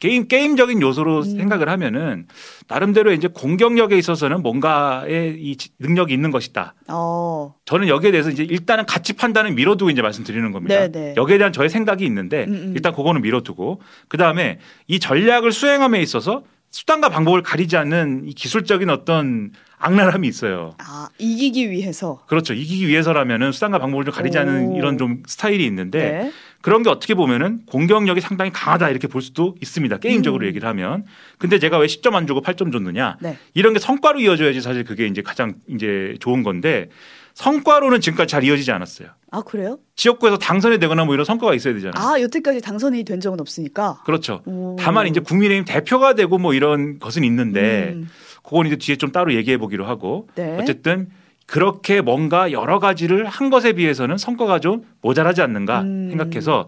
게임 0.00 0.26
게임적인 0.26 0.80
요소로 0.80 1.18
음. 1.18 1.22
생각을 1.22 1.68
하면은 1.68 2.26
나름대로 2.68 3.12
이제 3.12 3.28
공격력에 3.28 3.96
있어서는 3.96 4.42
뭔가의 4.42 5.36
이 5.38 5.56
능력이 5.78 6.14
있는 6.14 6.30
것이다. 6.30 6.74
어. 6.88 7.54
저는 7.66 7.88
여기에 7.88 8.10
대해서 8.10 8.30
이제 8.30 8.42
일단은 8.42 8.86
가치 8.86 9.12
판단은 9.12 9.54
미뤄두고 9.54 9.90
이제 9.90 10.00
말씀드리는 10.00 10.50
겁니다. 10.50 10.88
네네. 10.88 11.14
여기에 11.16 11.38
대한 11.38 11.52
저의 11.52 11.68
생각이 11.68 12.04
있는데 12.06 12.44
음, 12.44 12.54
음. 12.54 12.72
일단 12.74 12.94
그거는 12.94 13.20
미뤄두고 13.22 13.82
그 14.08 14.16
다음에 14.16 14.58
이 14.86 14.98
전략을 14.98 15.52
수행함에 15.52 16.00
있어서 16.00 16.42
수단과 16.72 17.10
방법을 17.10 17.42
가리지 17.42 17.76
않는 17.76 18.22
이 18.26 18.32
기술적인 18.32 18.88
어떤 18.88 19.52
악랄함이 19.78 20.26
있어요. 20.26 20.74
아, 20.78 21.08
이기기 21.18 21.70
위해서. 21.70 22.24
그렇죠. 22.26 22.54
이기기 22.54 22.88
위해서라면은 22.88 23.52
수단과 23.52 23.78
방법을 23.78 24.06
좀 24.06 24.14
가리지 24.14 24.38
않는 24.38 24.68
오. 24.68 24.76
이런 24.78 24.96
좀 24.96 25.22
스타일이 25.26 25.66
있는데 25.66 25.98
네. 25.98 26.32
그런 26.62 26.82
게 26.82 26.88
어떻게 26.88 27.14
보면은 27.14 27.66
공격력이 27.66 28.20
상당히 28.22 28.50
강하다 28.52 28.88
이렇게 28.88 29.06
볼 29.06 29.20
수도 29.20 29.54
있습니다. 29.60 29.98
게임적으로 29.98 30.44
음. 30.44 30.48
얘기를 30.48 30.66
하면. 30.68 31.04
근데 31.36 31.58
제가 31.58 31.76
왜 31.76 31.86
10점 31.86 32.14
안 32.14 32.26
주고 32.26 32.40
8점 32.40 32.72
줬느냐? 32.72 33.18
네. 33.20 33.36
이런 33.52 33.74
게 33.74 33.78
성과로 33.78 34.20
이어져야지 34.20 34.62
사실 34.62 34.84
그게 34.84 35.06
이제 35.06 35.20
가장 35.20 35.56
이제 35.68 36.14
좋은 36.20 36.42
건데 36.42 36.88
성과로는 37.34 38.00
지금까지 38.00 38.30
잘 38.30 38.44
이어지지 38.44 38.70
않았어요. 38.72 39.08
아, 39.30 39.42
그래요? 39.42 39.78
지역구에서 39.96 40.38
당선이 40.38 40.78
되거나 40.78 41.04
뭐 41.04 41.14
이런 41.14 41.24
성과가 41.24 41.54
있어야 41.54 41.74
되잖아요. 41.74 41.94
아, 41.96 42.20
여태까지 42.20 42.60
당선이 42.60 43.04
된 43.04 43.20
적은 43.20 43.40
없으니까. 43.40 44.02
그렇죠. 44.04 44.42
오. 44.44 44.76
다만 44.78 45.06
이제 45.06 45.20
국민의힘 45.20 45.64
대표가 45.64 46.14
되고 46.14 46.38
뭐 46.38 46.54
이런 46.54 46.98
것은 46.98 47.24
있는데 47.24 47.92
음. 47.94 48.08
그건 48.42 48.66
이제 48.66 48.76
뒤에 48.76 48.96
좀 48.96 49.12
따로 49.12 49.34
얘기해 49.34 49.56
보기로 49.58 49.86
하고 49.86 50.28
네. 50.34 50.58
어쨌든 50.60 51.08
그렇게 51.46 52.00
뭔가 52.00 52.52
여러 52.52 52.78
가지를 52.78 53.26
한 53.26 53.50
것에 53.50 53.72
비해서는 53.72 54.16
성과가 54.16 54.60
좀 54.60 54.84
모자라지 55.00 55.42
않는가 55.42 55.82
음. 55.82 56.08
생각해서 56.10 56.66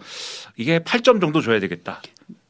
이게 0.56 0.78
8점 0.80 1.20
정도 1.20 1.40
줘야 1.40 1.60
되겠다. 1.60 2.00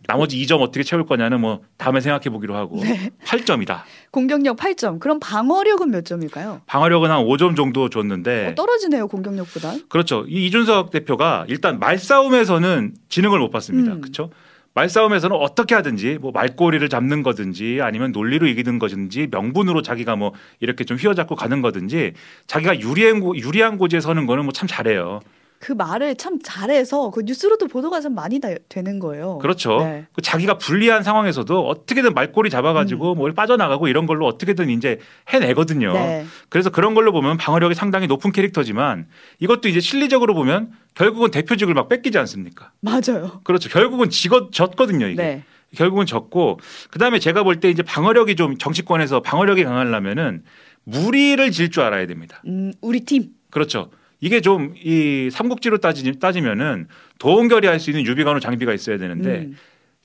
나머지 0.07 0.37
2점 0.39 0.61
어떻게 0.61 0.83
채울 0.83 1.07
거냐는 1.07 1.41
뭐 1.41 1.63
다음에 1.79 2.01
생각해 2.01 2.25
보기로 2.31 2.55
하고 2.55 2.81
네. 2.83 3.11
8점이다. 3.25 3.83
공격력 4.11 4.57
8점. 4.57 5.01
그럼 5.01 5.19
방어력은 5.21 5.91
몇 5.91 6.05
점일까요? 6.05 6.61
방어력은 6.67 7.11
한 7.11 7.25
5점 7.25 7.57
정도 7.57 7.89
줬는데 7.89 8.49
어, 8.49 8.55
떨어지네요 8.55 9.09
공격력보다. 9.09 9.75
그렇죠. 9.89 10.25
이 10.29 10.47
이준석 10.47 10.91
대표가 10.91 11.45
일단 11.49 11.79
말싸움에서는 11.79 12.95
진흥을 13.09 13.39
못 13.39 13.51
받습니다. 13.51 13.93
음. 13.95 14.01
그렇죠? 14.01 14.31
말싸움에서는 14.75 15.37
어떻게 15.37 15.75
하든지 15.77 16.19
뭐 16.21 16.33
말꼬리를 16.33 16.87
잡는 16.89 17.23
거든지 17.23 17.79
아니면 17.81 18.11
논리로 18.11 18.47
이기는 18.49 18.79
거든지 18.81 19.29
명분으로 19.31 19.83
자기가 19.83 20.17
뭐 20.17 20.33
이렇게 20.61 20.83
좀 20.85 20.97
휘어잡고 20.97 21.37
가는 21.37 21.63
거든지 21.63 22.13
자기가 22.49 22.81
유리한 22.81 23.21
고, 23.21 23.37
유리한 23.37 23.79
고지에 23.79 24.01
서는 24.01 24.27
거는 24.27 24.45
뭐 24.45 24.53
참 24.53 24.67
잘해요. 24.69 25.21
그 25.65 25.73
말을 25.73 26.17
참 26.17 26.39
잘해서 26.43 27.09
그 27.11 27.23
뉴스로도 27.25 27.69
보도가 27.69 28.03
좀 28.03 28.15
많이 28.15 28.39
다- 28.39 28.51
되는 28.69 28.99
거예요. 28.99 29.39
그렇죠. 29.39 29.79
네. 29.79 30.05
그 30.13 30.21
자기가 30.21 30.59
불리한 30.59 31.03
상황에서도 31.03 31.67
어떻게든 31.67 32.13
말꼬리 32.13 32.51
잡아가지고 32.51 33.15
뭘 33.15 33.33
빠져나가고 33.33 33.89
이런 33.89 34.05
걸로 34.05 34.27
어떻게든 34.27 34.69
이제 34.69 34.99
해내거든요. 35.31 35.89
음. 35.89 35.95
네. 35.95 36.27
그래서 36.51 36.69
그런 36.69 36.93
걸로 36.93 37.13
보면 37.13 37.39
방어력이 37.39 37.75
상당히 37.75 38.07
높은 38.07 38.31
캐릭터지만 38.31 39.07
이것도 39.39 39.71
이제 39.71 39.81
실리적으로 39.81 40.35
보면 40.35 40.71
결국은 40.95 41.31
대표직을 41.31 41.73
막 41.73 41.89
뺏기지 41.89 42.19
않습니까? 42.19 42.73
맞아요. 42.81 43.41
그렇죠. 43.45 43.71
결국은 43.71 44.11
지거 44.11 44.51
졌거든요. 44.51 45.07
이게. 45.07 45.23
네. 45.23 45.45
결국은 45.75 46.05
졌고 46.05 46.61
그다음에 46.91 47.19
제가 47.19 47.43
볼 47.43 47.61
때 47.61 47.71
이제 47.71 47.83
방어력이 47.83 48.37
좀 48.37 48.59
정치권에서 48.59 49.23
방어력이 49.23 49.65
강하려면은 49.65 50.43
무리를 50.85 51.51
질 51.53 51.71
줄 51.71 51.85
알아야 51.85 52.07
됩니다. 52.07 52.43
음, 52.47 52.71
우리 52.83 53.01
팀. 53.01 53.31
그렇죠. 53.51 53.89
이게 54.25 54.41
좀 54.41 54.75
이 54.83 55.29
삼국지로 55.31 55.79
따지, 55.79 56.19
따지면은 56.19 56.89
도원결이 57.19 57.67
할 57.67 57.79
수 57.79 57.91
있는 57.91 58.07
유비관우 58.07 58.41
장비가 58.41 58.73
있어야 58.73 58.97
되는데 58.97 59.41
음. 59.41 59.57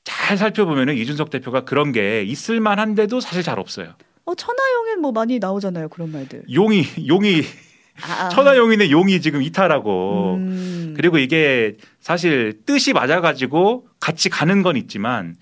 잘 0.04 0.38
살펴보면은 0.38 0.96
이준석 0.98 1.30
대표가 1.30 1.64
그런 1.64 1.94
게 1.94 2.24
있을 2.24 2.60
만한데도 2.60 3.22
사실 3.22 3.44
잘 3.44 3.60
없어요. 3.60 3.94
어 4.26 4.36
천하용엔 4.36 5.00
뭐 5.00 5.12
많이 5.14 5.40
나오잖아요 5.40 5.88
그런 5.88 6.12
말들. 6.12 6.44
용이 6.54 6.84
용이 7.08 7.42
아, 8.04 8.26
아. 8.26 8.30
천하용인의 8.30 8.92
용이 8.92 9.22
지금 9.22 9.42
이탈하고 9.42 10.36
음. 10.36 10.94
그리고 10.98 11.18
이게 11.18 11.78
사실 12.02 12.60
뜻이 12.66 12.92
맞아가지고 12.92 13.88
같이 14.02 14.28
가는 14.30 14.62
건 14.64 14.76
있지만 14.76 15.36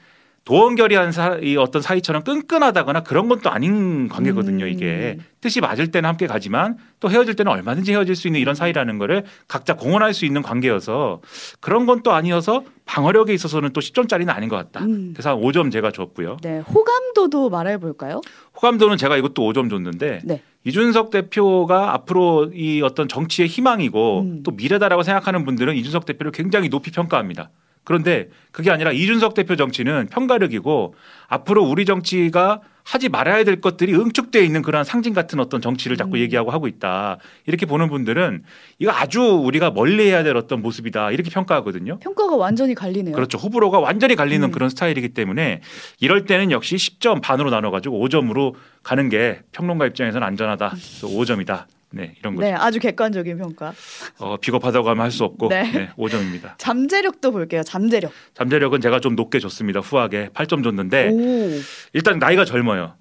도원결의한 0.47 1.11
사, 1.11 1.35
이 1.41 1.57
어떤 1.57 1.81
사이처럼 1.81 2.23
끈끈하다거나 2.23 3.03
그런 3.03 3.27
건 3.27 3.37
또 3.41 3.51
아닌 3.51 4.07
관계거든요. 4.07 4.63
음. 4.65 4.69
이게 4.69 5.17
뜻이 5.41 5.59
맞을 5.61 5.91
때는 5.91 6.07
함께 6.09 6.25
가지만 6.25 6.77
또 7.01 7.09
헤어질 7.11 7.35
때는 7.35 7.51
얼마든지 7.51 7.91
헤어질 7.91 8.15
수 8.15 8.27
있는 8.29 8.39
이런 8.39 8.55
사이라는 8.55 8.97
거를 8.97 9.25
각자 9.49 9.75
공언할 9.75 10.13
수 10.13 10.25
있는 10.25 10.41
관계여서 10.41 11.21
그런 11.59 11.85
건 11.85 11.97
또 12.01 12.13
아니어서 12.13 12.63
방어력에 12.85 13.33
있어서는 13.33 13.73
또 13.73 13.81
10점짜리는 13.81 14.29
아닌 14.29 14.47
것 14.49 14.55
같다. 14.55 14.85
음. 14.85 15.11
그래서 15.13 15.31
한 15.31 15.37
5점 15.41 15.71
제가 15.71 15.91
줬고요. 15.91 16.37
네 16.41 16.59
호감도도 16.59 17.49
말해 17.49 17.77
볼까요? 17.77 18.21
호감도는 18.55 18.95
제가 18.97 19.17
이것도 19.17 19.41
5점 19.51 19.69
줬는데 19.69 20.21
네. 20.23 20.41
이준석 20.63 21.09
대표가 21.11 21.93
앞으로 21.93 22.51
이 22.53 22.81
어떤 22.81 23.07
정치의 23.09 23.49
희망이고 23.49 24.21
음. 24.21 24.43
또 24.43 24.51
미래다라고 24.51 25.03
생각하는 25.03 25.43
분들은 25.43 25.75
이준석 25.75 26.05
대표를 26.05 26.31
굉장히 26.31 26.69
높이 26.69 26.89
평가합니다. 26.91 27.49
그런데 27.87 28.27
그게 28.51 28.69
아니라 28.69 28.91
이준석 28.91 29.33
대표 29.33 29.55
정치는 29.55 30.07
편가르기고 30.07 30.93
앞으로 31.29 31.63
우리 31.63 31.85
정치가 31.85 32.59
하지 32.83 33.07
말아야 33.07 33.45
될 33.45 33.61
것들이 33.61 33.93
응축되어 33.93 34.41
있는 34.41 34.61
그러한 34.61 34.83
상징 34.83 35.13
같은 35.13 35.39
어떤 35.39 35.61
정치를 35.61 35.95
자꾸 35.95 36.17
음. 36.17 36.19
얘기하고 36.19 36.51
하고 36.51 36.67
있다. 36.67 37.17
이렇게 37.45 37.65
보는 37.65 37.87
분들은 37.87 38.43
이거 38.79 38.91
아주 38.91 39.21
우리가 39.21 39.71
멀리 39.71 40.09
해야 40.09 40.21
될 40.23 40.35
어떤 40.35 40.61
모습이다. 40.61 41.11
이렇게 41.11 41.29
평가하거든요. 41.29 41.99
평가가 41.99 42.35
완전히 42.35 42.75
갈리네요. 42.75 43.15
그렇죠. 43.15 43.37
호불호가 43.37 43.79
완전히 43.79 44.15
갈리는 44.15 44.45
음. 44.45 44.51
그런 44.51 44.69
스타일이기 44.69 45.09
때문에 45.09 45.61
이럴 46.01 46.25
때는 46.25 46.51
역시 46.51 46.75
10점 46.75 47.21
반으로 47.21 47.51
나눠 47.51 47.71
가지고 47.71 48.05
5점으로 48.05 48.55
가는 48.83 49.07
게 49.07 49.39
평론가 49.53 49.85
입장에서는 49.85 50.27
안전하다. 50.27 50.69
그래서 50.71 51.07
5점이다. 51.07 51.67
네, 51.91 52.13
이런 52.19 52.35
거죠. 52.35 52.45
네 52.47 52.53
아주 52.53 52.79
객관적인 52.79 53.37
평가. 53.37 53.73
어, 54.19 54.37
비겁하다고 54.37 54.89
하면 54.89 55.03
할 55.03 55.11
수 55.11 55.23
없고 55.23 55.47
네. 55.49 55.63
네. 55.71 55.89
5점입니다. 55.97 56.57
잠재력도 56.57 57.31
볼게요. 57.31 57.63
잠재력. 57.63 58.11
잠재력은 58.33 58.81
제가 58.81 58.99
좀 58.99 59.15
높게 59.15 59.39
줬습니다. 59.39 59.79
후하게 59.79 60.29
8점 60.33 60.63
줬는데 60.63 61.09
오 61.11 61.49
일단 61.93 62.19
나이가 62.19 62.43
젊어요. 62.45 62.95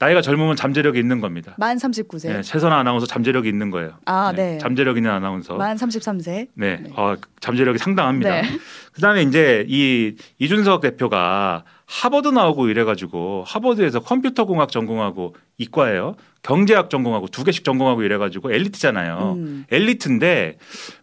나이가 0.00 0.22
젊으면 0.22 0.54
잠재력이 0.54 1.00
있는 1.00 1.20
겁니다. 1.20 1.56
만 1.58 1.76
39세. 1.76 2.28
네, 2.28 2.42
최선아 2.42 2.78
아나운서 2.78 3.04
잠재력이 3.06 3.48
있는 3.48 3.70
거예요. 3.72 3.98
아 4.04 4.32
네. 4.34 4.56
잠재력 4.58 4.96
있는 4.96 5.10
아나운서. 5.10 5.56
만 5.56 5.76
33세. 5.76 6.46
네, 6.54 6.76
네. 6.76 6.90
어, 6.94 7.16
잠재력이 7.40 7.78
상당합니다. 7.78 8.42
네. 8.42 8.48
그다음에 8.92 9.22
이제 9.22 9.64
이 9.68 10.14
이준석 10.38 10.82
대표가 10.82 11.64
하버드 11.90 12.28
나오고 12.28 12.68
이래가지고 12.68 13.44
하버드에서 13.46 14.00
컴퓨터 14.00 14.44
공학 14.44 14.70
전공하고 14.70 15.34
이과예요. 15.56 16.16
경제학 16.42 16.90
전공하고 16.90 17.28
두 17.28 17.44
개씩 17.44 17.64
전공하고 17.64 18.02
이래가지고 18.02 18.52
엘리트잖아요. 18.52 19.34
음. 19.38 19.64
엘리트인데 19.70 20.58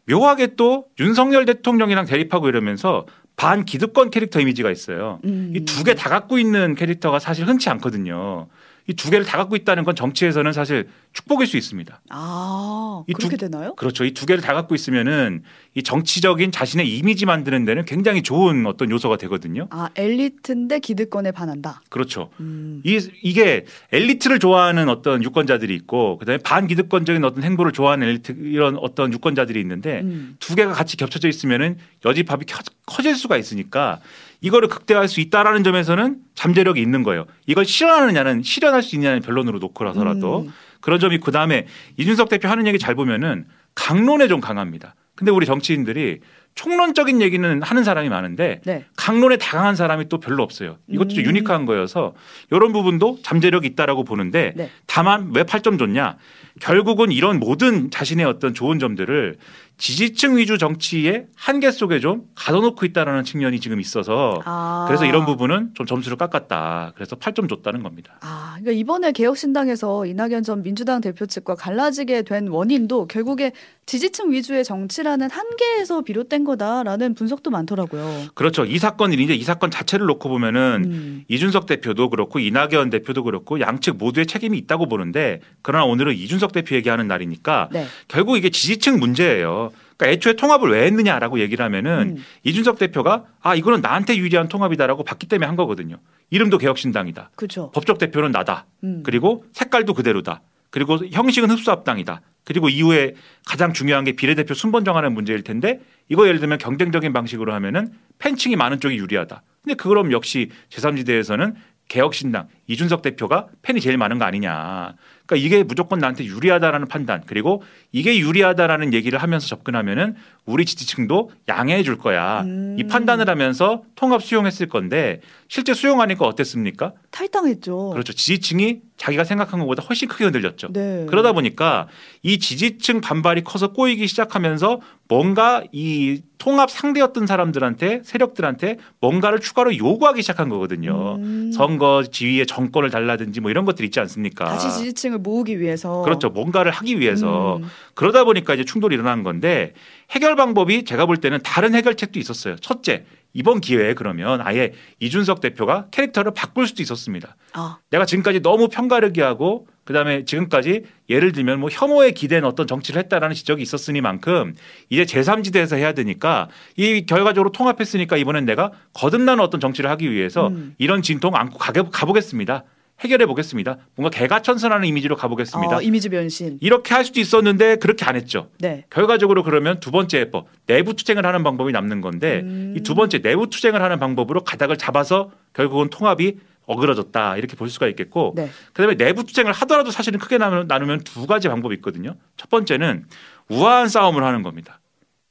묘하게 0.08 0.56
또 0.56 0.86
윤석열 1.00 1.46
대통령이랑 1.46 2.06
대립하고 2.06 2.48
이러면서 2.50 3.06
반 3.36 3.66
기득권 3.66 4.12
캐릭터 4.12 4.40
이미지가 4.40 4.70
있어요. 4.70 5.20
음. 5.26 5.54
이두 5.56 5.84
개 5.84 5.96
다 5.96 6.08
갖고 6.10 6.38
있는 6.38 6.76
캐릭터가 6.76 7.18
사실 7.18 7.48
흔치 7.48 7.68
않거든요. 7.72 8.48
이 8.88 8.94
두 8.94 9.10
개를 9.10 9.26
다 9.26 9.38
갖고 9.38 9.56
있다는 9.56 9.84
건 9.84 9.96
정치에서는 9.96 10.54
사실 10.54 10.88
축복일 11.12 11.48
수 11.48 11.58
있습니다. 11.58 12.02
아 12.10 13.04
이 13.08 13.14
그렇게 13.14 13.36
두- 13.36 13.50
되나요? 13.50 13.74
그렇죠. 13.76 14.06
이 14.06 14.14
두 14.14 14.26
개를 14.26 14.42
다 14.44 14.54
갖고 14.54 14.76
있으면은 14.76 15.44
이 15.74 15.82
정치적인 15.84 16.52
자신의 16.52 16.88
이미지 16.96 17.26
만드는 17.26 17.66
데는 17.66 17.86
굉장히 17.86 18.22
좋은 18.22 18.66
어떤 18.68 18.92
요소가 18.92 19.18
되거든요. 19.18 19.68
아 19.72 19.90
엘리트인데 19.96 20.80
기득권에 20.80 21.32
반한다. 21.32 21.82
그렇죠. 21.90 22.30
음. 22.40 22.82
이, 22.86 23.00
이게 23.24 23.66
엘리트를 23.92 24.40
좋아하는 24.40 24.88
어떤 24.90 25.24
유권자들이 25.24 25.74
있고 25.76 26.18
그다음에 26.20 26.38
반기득권적인 26.40 27.24
어떤 27.24 27.44
행보를 27.44 27.72
좋아하는 27.72 28.08
엘리트 28.08 28.34
이런 28.40 28.78
어떤 28.78 29.12
유권자들이 29.12 29.60
있는데 29.62 30.02
음. 30.02 30.36
두 30.40 30.56
개가 30.56 30.74
같이 30.74 30.96
겹쳐져 30.96 31.28
있으면은 31.28 31.78
여지밥이 32.06 32.46
켜- 32.46 32.60
커질 32.86 33.16
수가 33.16 33.38
있으니까 33.38 34.00
이거를 34.46 34.70
극대화할 34.70 35.08
수 35.08 35.22
있다라는 35.22 35.64
점에서는 35.64 36.18
잠재력이 36.36 36.80
있는 36.80 37.02
거예요. 37.02 37.26
이걸 37.48 37.66
실현하느냐는 37.66 38.44
실현할 38.44 38.84
수 38.84 38.96
있냐는 38.96 39.22
변론으로 39.22 39.58
놓고라서라도 39.58 40.42
음. 40.42 40.54
그런 40.82 41.00
점이 41.00 41.18
그 41.18 41.32
다음에 41.32 41.66
이준석 41.98 42.30
대표 42.30 42.48
하는 42.48 42.68
얘기 42.68 42.78
잘 42.78 42.94
보면은 42.94 43.48
강론에 43.74 44.28
좀 44.28 44.42
강합니다. 44.42 44.94
근데 45.16 45.32
우리 45.32 45.48
정치인들이 45.48 46.20
총론적인 46.56 47.22
얘기는 47.22 47.62
하는 47.62 47.84
사람이 47.84 48.08
많은데 48.08 48.62
네. 48.66 48.86
강론에 48.96 49.38
다강한 49.38 49.76
사람이 49.76 50.08
또 50.08 50.20
별로 50.20 50.42
없어요. 50.42 50.78
이것도 50.88 51.10
좀 51.10 51.20
음. 51.20 51.30
유니크한 51.30 51.66
거여서 51.66 52.14
이런 52.50 52.72
부분도 52.72 53.20
잠재력이 53.22 53.68
있다라고 53.68 54.06
보는데 54.06 54.54
네. 54.56 54.70
다만 54.88 55.32
왜 55.36 55.44
8점 55.44 55.78
줬냐? 55.78 56.18
결국은 56.62 57.12
이런 57.12 57.40
모든 57.40 57.92
자신의 57.92 58.26
어떤 58.26 58.54
좋은 58.54 58.80
점들을 58.80 59.36
지지층 59.78 60.38
위주 60.38 60.58
정치의 60.58 61.26
한계 61.36 61.70
속에 61.70 62.00
좀 62.00 62.24
가둬놓고 62.36 62.86
있다라는 62.86 63.26
측면이 63.26 63.60
지금 63.60 63.82
있어서 63.82 64.42
아. 64.46 64.86
그래서 64.88 65.06
이런 65.06 65.26
부분은 65.26 65.72
좀 65.74 65.86
점수를 65.86 66.18
깎았다. 66.18 66.94
그래서 66.96 67.18
8점 67.18 67.50
줬다는 67.50 67.84
겁니다. 67.84 68.14
아, 68.22 68.52
그러니까 68.54 68.72
이번에 68.72 69.12
개혁신당에서 69.12 70.06
이낙연 70.06 70.44
전 70.44 70.64
민주당 70.64 71.02
대표 71.02 71.26
측과 71.26 71.56
갈라지게 71.56 72.22
된 72.22 72.48
원인도 72.48 73.08
결국에 73.08 73.52
지지층 73.86 74.32
위주의 74.32 74.64
정치라는 74.64 75.30
한계에서 75.30 76.02
비롯된 76.02 76.45
거다라는 76.46 77.14
분석도 77.16 77.52
많더라고요. 77.52 78.28
그렇죠. 78.34 78.64
이 78.66 78.78
사건이 78.78 79.16
이제 79.22 79.34
이 79.34 79.44
사건 79.44 79.70
자체를 79.70 80.06
놓고 80.06 80.30
보면은 80.30 80.84
음. 80.86 81.24
이준석 81.28 81.66
대표도 81.66 82.10
그렇고 82.10 82.40
이낙연 82.40 82.90
대표도 82.90 83.24
그렇고 83.24 83.60
양측 83.60 83.98
모두의 83.98 84.26
책임이 84.26 84.58
있다고 84.60 84.88
보는데 84.88 85.42
그러나 85.62 85.86
오늘은 85.86 86.16
이준석 86.16 86.54
대표 86.54 86.76
얘기하는 86.76 87.08
날이니까 87.08 87.70
네. 87.72 87.86
결국 88.08 88.38
이게 88.38 88.50
지지층 88.50 89.00
문제예요. 89.00 89.72
그러니까 89.98 90.14
애초에 90.14 90.34
통합을 90.34 90.72
왜 90.72 90.86
했느냐라고 90.86 91.40
얘기를 91.40 91.64
하면은 91.66 92.16
음. 92.18 92.24
이준석 92.44 92.78
대표가 92.80 93.26
아 93.42 93.56
이거는 93.56 93.82
나한테 93.82 94.18
유리한 94.18 94.48
통합이다라고 94.48 95.04
봤기 95.04 95.28
때문에 95.28 95.48
한 95.48 95.56
거거든요. 95.56 95.98
이름도 96.30 96.58
개혁신당이다. 96.58 97.32
그렇죠. 97.36 97.72
법적 97.72 97.98
대표는 97.98 98.32
나다. 98.32 98.66
음. 98.84 99.04
그리고 99.04 99.46
색깔도 99.54 99.94
그대로다. 99.94 100.42
그리고 100.76 100.98
형식은 101.10 101.50
흡수합당이다. 101.52 102.20
그리고 102.44 102.68
이후에 102.68 103.14
가장 103.46 103.72
중요한 103.72 104.04
게 104.04 104.12
비례대표 104.12 104.54
순번 104.54 104.84
정하는 104.84 105.14
문제일 105.14 105.42
텐데 105.42 105.80
이거 106.10 106.28
예를 106.28 106.42
들면 106.42 106.58
경쟁적인 106.58 107.14
방식으로 107.14 107.54
하면은 107.54 107.94
팬층이 108.20 108.58
많은 108.58 108.82
쪽이 108.82 108.98
유리하다. 108.98 109.42
근데 109.64 109.76
그럼 109.76 110.12
역시 110.12 110.50
제3지대에서는 110.72 111.56
개혁신당 111.88 112.48
이준석 112.68 113.04
대표가 113.04 113.48
팬이 113.62 113.80
제일 113.80 113.98
많은 113.98 114.18
거 114.18 114.26
아니냐. 114.26 114.96
그러니까 115.26 115.46
이게 115.46 115.64
무조건 115.64 116.00
나한테 116.00 116.26
유리하다라는 116.26 116.88
판단 116.88 117.24
그리고 117.26 117.64
이게 117.92 118.18
유리하다라는 118.20 118.94
얘기를 118.94 119.22
하면서 119.22 119.48
접근하면은 119.48 120.16
우리 120.46 120.66
지지층도 120.66 121.32
양해해 121.48 121.84
줄 121.84 121.98
거야. 121.98 122.42
음. 122.42 122.76
이 122.80 122.84
판단을 122.86 123.30
하면서 123.30 123.84
통합 123.96 124.24
수용했을 124.24 124.68
건데 124.68 125.22
실제 125.48 125.74
수용하니까 125.74 126.26
어땠습니까? 126.26 126.94
탈당했죠. 127.12 127.92
그렇죠. 127.92 128.14
지지층이 128.14 128.82
자기가 128.98 129.26
생각한 129.26 129.60
것보다 129.60 129.84
훨씬 129.84 130.08
크게 130.08 130.24
흔들렸죠. 130.26 130.70
네. 130.72 131.06
그러다 131.10 131.34
보니까 131.34 131.88
이 132.24 132.40
지지층 132.40 133.02
반발이 133.02 133.44
커서 133.44 133.74
꼬이기 133.74 134.08
시작하면서 134.08 134.80
뭔가 135.08 135.64
이 135.72 136.22
통합 136.38 136.72
상대였던 136.72 137.28
사람들한테 137.28 138.02
세력들한테 138.04 138.78
뭔가를 139.02 139.40
추가로 139.40 139.78
요구하기 139.78 140.22
시작한 140.22 140.50
거거든요. 140.50 141.16
음. 141.18 141.52
선거 141.52 142.04
지위의 142.10 142.46
정권을 142.46 142.90
달라든지 142.90 143.42
뭐 143.42 143.52
이런 143.52 143.66
것들 143.66 143.84
있지 143.86 144.00
않습니까? 144.00 144.46
다시 144.46 144.72
지지층을 144.72 145.20
모으기 145.20 145.60
위해서 145.60 146.02
그렇죠. 146.04 146.30
뭔가를 146.30 146.72
하기 146.72 147.00
위해서 147.00 147.58
음. 147.58 147.70
그러다 147.94 148.24
보니까 148.24 148.54
이제 148.54 148.64
충돌이 148.64 148.96
일어난 148.96 149.24
건데 149.24 149.74
해결 150.12 150.36
방법이 150.36 150.86
제가 150.86 151.06
볼 151.06 151.18
때는 151.18 151.40
다른 151.44 151.76
해결책도 151.76 152.20
있었어요. 152.20 152.56
첫째, 152.58 153.06
이번 153.36 153.60
기회에 153.60 153.94
그러면 153.94 154.42
아예 154.42 154.72
이준석 155.00 155.42
대표가 155.42 155.88
캐릭터를 155.92 156.34
바꿀 156.34 156.68
수도 156.68 156.82
있었습니다. 156.82 157.36
아, 157.54 157.78
내가 157.92 158.06
지금까지 158.06 158.42
너무 158.42 158.70
편가르기 158.70 159.20
하고 159.20 159.68
그다음에 159.84 160.24
지금까지 160.24 160.86
예를 161.10 161.34
들면 161.34 161.60
뭐 161.60 161.70
혐오에 161.72 162.12
기댄 162.12 162.46
어떤 162.46 162.66
정치를 162.66 163.04
했다라는 163.04 163.36
지적이 163.36 163.62
있었으니만큼 163.62 164.56
이제 164.90 165.04
제3지대에서 165.04 165.76
해야 165.76 165.92
되니까 165.92 166.48
이 166.78 167.06
결과적으로 167.06 167.52
통합했으니까 167.52 168.16
이번엔 168.16 168.46
내가 168.46 168.72
거듭나는 168.94 169.44
어떤 169.44 169.60
정치를 169.60 169.90
하기 169.92 170.12
위해서 170.12 170.48
음. 170.48 170.74
이런 170.78 171.02
진통 171.02 171.36
안고 171.36 171.60
가보겠습니다. 171.92 172.64
해결해 173.02 173.26
보겠습니다. 173.26 173.78
뭔가 173.96 174.18
개가천선하는 174.18 174.88
이미지로 174.88 175.16
가보겠습니다. 175.16 175.78
어, 175.78 175.82
이미지 175.82 176.10
변신. 176.10 176.58
이렇게 176.62 176.94
할 176.94 177.04
수도 177.04 177.20
있었는데 177.20 177.76
그렇게 177.78 178.06
안 178.06 178.16
했죠. 178.16 178.50
네. 178.60 178.86
결과적으로 178.90 179.44
그러면 179.44 179.80
두 179.80 179.92
번째 179.92 180.20
해법 180.20 180.48
내부 180.66 180.94
투쟁을 180.94 181.26
하는 181.26 181.44
방법이 181.44 181.72
남는 181.72 182.02
건데 182.02 182.42
음. 182.44 182.74
이두 182.78 182.96
번째 182.96 183.22
내부 183.22 183.50
투쟁을 183.50 183.82
하는 183.82 184.00
방법으로 184.00 184.44
가닥을 184.44 184.78
잡아서 184.78 185.32
결국은 185.54 185.90
통합이 185.90 186.38
어그러졌다 186.68 187.38
이렇게 187.38 187.56
볼 187.56 187.70
수가 187.70 187.88
있겠고 187.90 188.34
네. 188.36 188.50
그다음에 188.74 188.96
내부 188.96 189.24
투쟁을 189.24 189.52
하더라도 189.52 189.92
사실은 189.92 190.20
크게 190.20 190.38
나누면, 190.38 190.68
나누면 190.68 191.02
두 191.02 191.28
가지 191.28 191.48
방법이 191.48 191.76
있거든요. 191.76 192.16
첫 192.38 192.50
번째는 192.50 193.06
우아한 193.50 193.90
싸움을 193.90 194.24
하는 194.24 194.42
겁니다. 194.42 194.80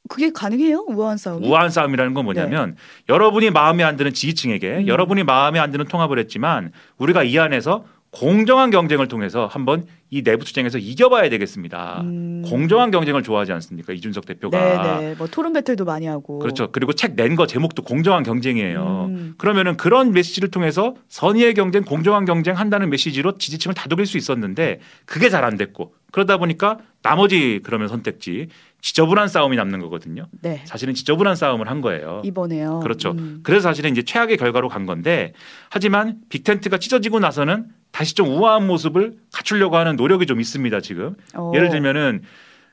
그게 0.09 0.31
가능해요? 0.31 0.85
우아한 0.89 1.17
싸움이? 1.17 1.49
우아한 1.49 1.71
싸움이라는 1.71 2.13
건 2.15 2.25
뭐냐면 2.25 2.77
여러분이 3.09 3.51
마음에 3.51 3.83
안 3.85 3.97
드는 3.97 4.13
지지층에게 4.13 4.69
네. 4.69 4.77
음. 4.83 4.87
여러분이 4.87 5.25
마음에 5.25 5.59
안 5.59 5.71
드는 5.71 5.87
통합을 5.87 6.19
했지만 6.19 6.73
우리가 6.99 7.23
이 7.25 7.39
안에서 7.39 7.85
공정한 8.11 8.71
경쟁을 8.71 9.09
통해서 9.09 9.47
한번 9.47 9.87
이 10.09 10.23
내부 10.23 10.45
투쟁에서 10.45 10.79
이겨봐야 10.79 11.29
되겠습니다. 11.31 12.03
음. 12.03 12.43
공정한 12.47 12.93
경쟁을 12.93 13.25
좋아하지 13.25 13.51
않습니까? 13.53 13.93
이준석 13.93 14.27
대표가. 14.27 14.57
네네. 15.01 15.15
뭐 15.17 15.27
토론 15.27 15.53
배틀도 15.55 15.85
많이 15.85 16.07
하고. 16.07 16.39
그렇죠. 16.39 16.71
그리고 16.71 16.93
책 16.93 17.17
낸 17.17 17.35
거 17.35 17.49
제목도 17.49 17.83
공정한 17.83 18.23
경쟁이에요. 18.23 19.07
음. 19.11 19.35
그러면은 19.37 19.77
그런 19.77 20.13
메시지를 20.13 20.51
통해서 20.51 20.95
선의의 21.09 21.55
경쟁, 21.55 21.83
공정한 21.83 22.25
경쟁 22.25 22.57
한다는 22.57 22.89
메시지로 22.91 23.39
지지층을 23.39 23.75
다독일 23.75 24.07
수 24.07 24.17
있었는데 24.17 24.79
그게 25.07 25.29
잘 25.31 25.43
안 25.45 25.57
됐고 25.57 25.95
그러다 26.15 26.37
보니까 26.37 26.79
나머지 27.03 27.59
그러면 27.65 27.89
선택지 27.89 28.47
지저분한 28.81 29.27
싸움이 29.27 29.57
남는 29.57 29.81
거거든요. 29.81 30.29
네. 30.43 30.63
사실은 30.65 30.95
지저분한 30.95 31.35
싸움을 31.35 31.69
한 31.69 31.81
거예요. 31.81 32.23
이번에요. 32.25 32.79
그렇죠. 32.85 33.11
음. 33.19 33.41
그래서 33.43 33.63
사실은 33.63 33.91
이제 33.91 34.03
최악의 34.03 34.37
결과로 34.37 34.69
간 34.69 34.87
건데 34.87 35.33
하지만 35.71 36.19
빅텐트가 36.29 36.79
찢어지고 36.79 37.19
나서는 37.19 37.67
다시 37.91 38.15
좀 38.15 38.29
우아한 38.29 38.65
모습을 38.65 39.15
갖추려고 39.33 39.77
하는 39.77 39.97
노력이 39.97 40.27
좀 40.27 40.41
있습니다, 40.41 40.81
지금. 40.83 41.17
어. 41.35 41.51
예를 41.53 41.71
들면은 41.71 42.23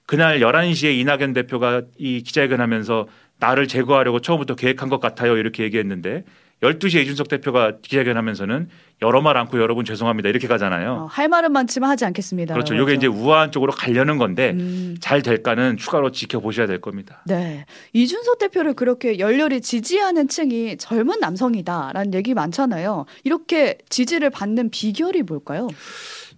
그날 0.06 0.40
11시에 0.40 0.96
이낙연 1.00 1.34
대표가 1.34 1.82
이 1.98 2.22
기자회견 2.22 2.62
하면서 2.62 3.08
나를 3.40 3.68
제거하려고 3.68 4.20
처음부터 4.20 4.54
계획한 4.54 4.88
것 4.90 5.00
같아요. 5.00 5.36
이렇게 5.38 5.64
얘기했는데 5.64 6.26
12시에 6.62 7.02
이준석 7.02 7.28
대표가 7.28 7.78
기자회견 7.82 8.18
하면서는 8.18 8.70
여러 9.02 9.22
말 9.22 9.36
않고 9.36 9.60
여러분 9.60 9.84
죄송합니다. 9.84 10.30
이렇게 10.30 10.48
가잖아요. 10.48 10.92
어, 10.92 11.06
할 11.08 11.28
말은 11.28 11.52
많지만 11.52 11.90
하지 11.90 12.06
않겠습니다. 12.06 12.54
그렇죠. 12.54 12.76
이게 12.76 12.94
이제 12.94 13.08
우아한 13.08 13.52
쪽으로 13.52 13.72
가려는 13.72 14.18
건데 14.20 14.52
음. 14.52 14.96
잘 15.00 15.24
될까는 15.24 15.78
추가로 15.78 16.12
지켜보셔야 16.12 16.68
될 16.68 16.80
겁니다. 16.80 17.24
네. 17.26 17.66
이준석 17.94 18.38
대표를 18.38 18.76
그렇게 18.76 19.18
열렬히 19.18 19.62
지지하는 19.62 20.28
층이 20.28 20.78
젊은 20.78 21.20
남성이다라는 21.20 22.14
얘기 22.14 22.36
많잖아요. 22.36 23.06
이렇게 23.24 23.80
지지를 23.90 24.30
받는 24.30 24.70
비결이 24.70 25.24
뭘까요? 25.24 25.68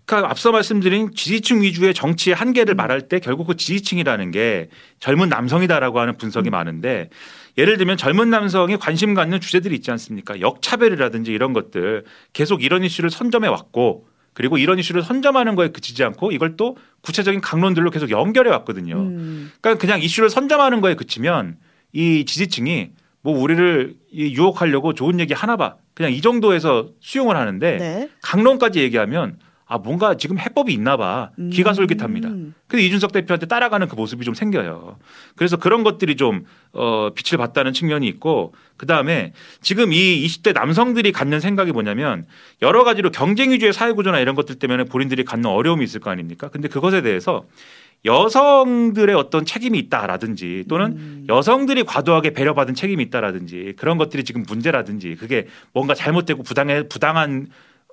그러니까 0.05 0.29
앞서 0.29 0.51
말씀드린 0.51 1.11
지지층 1.13 1.61
위주의 1.61 1.93
정치의 1.93 2.35
한계를 2.35 2.73
음. 2.73 2.77
말할 2.77 3.07
때 3.07 3.19
결국 3.19 3.47
그 3.47 3.55
지지층이라는 3.55 4.31
게 4.31 4.69
젊은 4.99 5.29
남성이다라고 5.29 5.99
하는 5.99 6.17
분석이 6.17 6.49
음. 6.49 6.51
많은데 6.51 7.09
예를 7.57 7.77
들면 7.77 7.97
젊은 7.97 8.29
남성이 8.29 8.77
관심 8.77 9.13
갖는 9.13 9.39
주제들이 9.39 9.75
있지 9.75 9.91
않습니까? 9.91 10.41
역차별이라든지 10.41 11.31
이런 11.31 11.53
것들 11.53 12.03
계속 12.33 12.63
이런 12.63 12.83
이슈를 12.83 13.09
선점해 13.09 13.47
왔고 13.47 14.07
그리고 14.33 14.57
이런 14.57 14.79
이슈를 14.79 15.03
선점하는 15.03 15.55
거에 15.55 15.69
그치지 15.69 16.03
않고 16.03 16.31
이걸 16.31 16.57
또 16.57 16.75
구체적인 17.01 17.39
강론들로 17.41 17.91
계속 17.91 18.09
연결해 18.09 18.49
왔거든요. 18.51 18.95
음. 18.95 19.51
그러니까 19.61 19.79
그냥 19.79 20.01
이슈를 20.01 20.29
선점하는 20.29 20.81
거에 20.81 20.95
그치면 20.95 21.57
이 21.91 22.25
지지층이 22.25 22.89
뭐 23.21 23.39
우리를 23.39 23.95
이 24.11 24.33
유혹하려고 24.33 24.93
좋은 24.93 25.19
얘기 25.19 25.33
하나 25.33 25.55
봐. 25.55 25.75
그냥 25.93 26.11
이 26.11 26.21
정도에서 26.21 26.89
수용을 26.99 27.37
하는데 27.37 27.77
네. 27.77 28.09
강론까지 28.21 28.79
얘기하면 28.79 29.37
아 29.65 29.77
뭔가 29.77 30.15
지금 30.15 30.37
해법이 30.37 30.73
있나 30.73 30.97
봐 30.97 31.31
기가 31.51 31.71
음. 31.71 31.73
솔깃합니다. 31.73 32.29
근데 32.67 32.85
이준석 32.85 33.11
대표한테 33.11 33.45
따라가는 33.45 33.87
그 33.87 33.95
모습이 33.95 34.25
좀 34.25 34.33
생겨요. 34.33 34.97
그래서 35.35 35.57
그런 35.57 35.83
것들이 35.83 36.15
좀 36.15 36.45
어, 36.73 37.11
빛을 37.15 37.37
봤다는 37.37 37.73
측면이 37.73 38.07
있고 38.07 38.53
그 38.77 38.85
다음에 38.85 39.33
지금 39.61 39.93
이 39.93 40.25
20대 40.25 40.53
남성들이 40.53 41.11
갖는 41.11 41.39
생각이 41.39 41.71
뭐냐면 41.71 42.25
여러 42.61 42.83
가지로 42.83 43.11
경쟁 43.11 43.51
위주의 43.51 43.71
사회 43.71 43.91
구조나 43.93 44.19
이런 44.19 44.35
것들 44.35 44.55
때문에 44.55 44.83
본인들이 44.85 45.23
갖는 45.23 45.49
어려움이 45.49 45.83
있을 45.83 45.99
거 45.99 46.09
아닙니까? 46.09 46.49
근데 46.49 46.67
그것에 46.67 47.01
대해서 47.01 47.45
여성들의 48.05 49.15
어떤 49.15 49.45
책임이 49.45 49.79
있다라든지 49.79 50.65
또는 50.67 50.91
음. 50.97 51.25
여성들이 51.29 51.83
과도하게 51.83 52.31
배려받은 52.31 52.75
책임이 52.75 53.03
있다라든지 53.03 53.73
그런 53.77 53.97
것들이 53.97 54.23
지금 54.23 54.43
문제라든지 54.47 55.15
그게 55.15 55.47
뭔가 55.71 55.93
잘못되고 55.93 56.43
부당해 56.43 56.87
부당한 56.87 57.47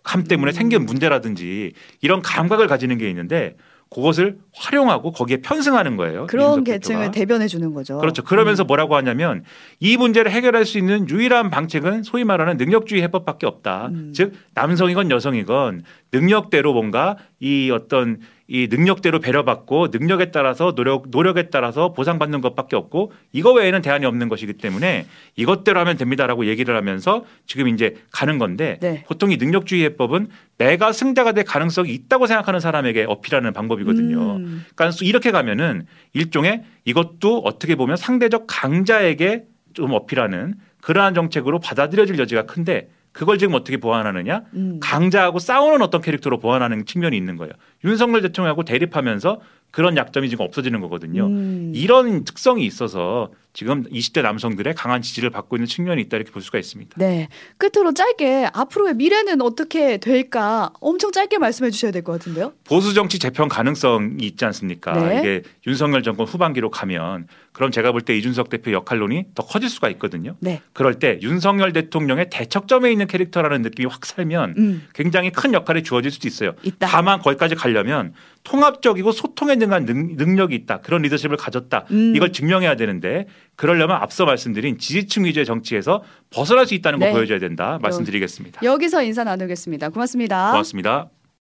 함 0.04 0.24
때문에 0.24 0.50
음. 0.50 0.52
생긴 0.52 0.86
문제라든지 0.86 1.72
이런 2.00 2.22
감각을 2.22 2.66
가지는 2.66 2.98
게 2.98 3.08
있는데 3.08 3.56
그것을 3.90 4.38
활용하고 4.54 5.10
거기에 5.10 5.38
편승하는 5.38 5.96
거예요. 5.96 6.28
그런 6.28 6.62
계층을. 6.62 7.10
대변해 7.10 7.48
주는 7.48 7.74
거죠. 7.74 7.98
그렇죠. 7.98 8.22
그러면서 8.22 8.64
음. 8.64 8.66
뭐라고 8.68 8.94
하냐면 8.94 9.42
이 9.80 9.96
문제를 9.96 10.30
해결할 10.30 10.64
수 10.64 10.78
있는 10.78 11.08
유일한 11.08 11.50
방책은 11.50 12.04
소위 12.04 12.22
말하는 12.22 12.56
능력주의 12.56 13.02
해법밖에 13.02 13.46
없다. 13.46 13.88
음. 13.88 14.12
즉 14.14 14.32
남성이건 14.54 15.10
여성이건 15.10 15.82
능력대로 16.12 16.72
뭔가 16.72 17.16
이 17.40 17.70
어떤 17.70 18.18
이 18.46 18.68
능력대로 18.68 19.20
배려받고 19.20 19.88
능력에 19.92 20.30
따라서 20.30 20.74
노력 20.74 21.04
노력에 21.08 21.50
따라서 21.50 21.92
보상받는 21.92 22.40
것밖에 22.42 22.76
없고 22.76 23.12
이거 23.32 23.52
외에는 23.52 23.80
대안이 23.80 24.04
없는 24.04 24.28
것이기 24.28 24.54
때문에 24.54 25.06
이것대로 25.36 25.80
하면 25.80 25.96
됩니다라고 25.96 26.46
얘기를 26.46 26.76
하면서 26.76 27.24
지금 27.46 27.68
이제 27.68 27.96
가는 28.10 28.38
건데 28.38 28.78
네. 28.82 29.04
보통 29.06 29.30
이 29.30 29.36
능력주의 29.36 29.84
해법은 29.84 30.28
내가 30.58 30.92
승자가 30.92 31.32
될 31.32 31.44
가능성이 31.44 31.94
있다고 31.94 32.26
생각하는 32.26 32.60
사람에게 32.60 33.04
어필하는 33.08 33.52
방법이거든요. 33.52 34.36
음. 34.36 34.64
그러니까 34.74 34.98
이렇게 35.02 35.30
가면은 35.30 35.86
일종의 36.12 36.64
이것도 36.84 37.38
어떻게 37.38 37.74
보면 37.74 37.96
상대적 37.96 38.44
강자에게 38.48 39.44
좀 39.72 39.92
어필하는 39.92 40.54
그러한 40.82 41.14
정책으로 41.14 41.60
받아들여질 41.60 42.18
여지가 42.18 42.46
큰데 42.46 42.90
그걸 43.12 43.38
지금 43.38 43.54
어떻게 43.54 43.76
보완하느냐? 43.76 44.42
음. 44.54 44.78
강자하고 44.80 45.38
싸우는 45.38 45.82
어떤 45.82 46.00
캐릭터로 46.00 46.38
보완하는 46.38 46.86
측면이 46.86 47.16
있는 47.16 47.36
거예요. 47.36 47.52
윤석열 47.84 48.22
대통령하고 48.22 48.64
대립하면서 48.64 49.40
그런 49.72 49.96
약점이 49.96 50.28
지금 50.28 50.44
없어지는 50.44 50.80
거거든요. 50.80 51.26
음. 51.26 51.72
이런 51.74 52.24
특성이 52.24 52.66
있어서 52.66 53.30
지금 53.52 53.84
20대 53.84 54.22
남성들의 54.22 54.74
강한 54.74 55.00
지지를 55.02 55.30
받고 55.30 55.56
있는 55.56 55.66
측면이 55.66 56.02
있다 56.02 56.16
이렇게 56.16 56.32
볼 56.32 56.42
수가 56.42 56.58
있습니다. 56.58 56.96
네. 56.98 57.28
끝으로 57.56 57.92
짧게 57.94 58.50
앞으로의 58.52 58.94
미래는 58.94 59.40
어떻게 59.42 59.96
될까 59.98 60.70
엄청 60.80 61.10
짧게 61.12 61.38
말씀해 61.38 61.70
주셔야 61.70 61.90
될 61.92 62.02
것 62.02 62.12
같은데요. 62.12 62.52
보수 62.64 62.94
정치 62.94 63.18
재편 63.18 63.48
가능성이 63.48 64.24
있지 64.24 64.44
않습니까? 64.44 64.92
네. 64.92 65.18
이게 65.18 65.42
윤석열 65.66 66.02
정권 66.02 66.26
후반기로 66.26 66.70
가면 66.70 67.26
그럼 67.60 67.70
제가 67.70 67.92
볼 67.92 68.00
때 68.00 68.16
이준석 68.16 68.48
대표 68.48 68.72
역할론이 68.72 69.26
더 69.34 69.44
커질 69.44 69.68
수가 69.68 69.90
있거든요. 69.90 70.34
네. 70.40 70.62
그럴 70.72 70.94
때 70.94 71.18
윤석열 71.20 71.74
대통령의 71.74 72.30
대척점에 72.30 72.90
있는 72.90 73.06
캐릭터라는 73.06 73.60
느낌이 73.60 73.86
확 73.86 74.06
살면 74.06 74.54
음. 74.56 74.88
굉장히 74.94 75.30
큰 75.30 75.52
역할이 75.52 75.82
주어질 75.82 76.10
수도 76.10 76.26
있어요. 76.26 76.54
있다. 76.62 76.86
다만 76.86 77.20
거기까지 77.20 77.54
가려면 77.56 78.14
통합적이고 78.44 79.12
소통에 79.12 79.56
능한 79.56 79.84
능, 79.84 80.16
능력이 80.16 80.54
있다. 80.54 80.80
그런 80.80 81.02
리더십을 81.02 81.36
가졌다. 81.36 81.84
음. 81.90 82.14
이걸 82.16 82.32
증명해야 82.32 82.76
되는데 82.76 83.26
그러려면 83.56 83.98
앞서 84.00 84.24
말씀드린 84.24 84.78
지지층 84.78 85.26
위주의 85.26 85.44
정치에서 85.44 86.02
벗어날 86.30 86.64
수 86.66 86.72
있다는 86.72 86.98
걸 86.98 87.08
네. 87.08 87.12
보여줘야 87.14 87.38
된다. 87.38 87.78
말씀드리겠습니다. 87.82 88.62
여기서 88.62 89.02
인사 89.02 89.22
나누겠습니다. 89.22 89.90
고맙습니다. 89.90 90.52
고맙습니다. 90.52 91.10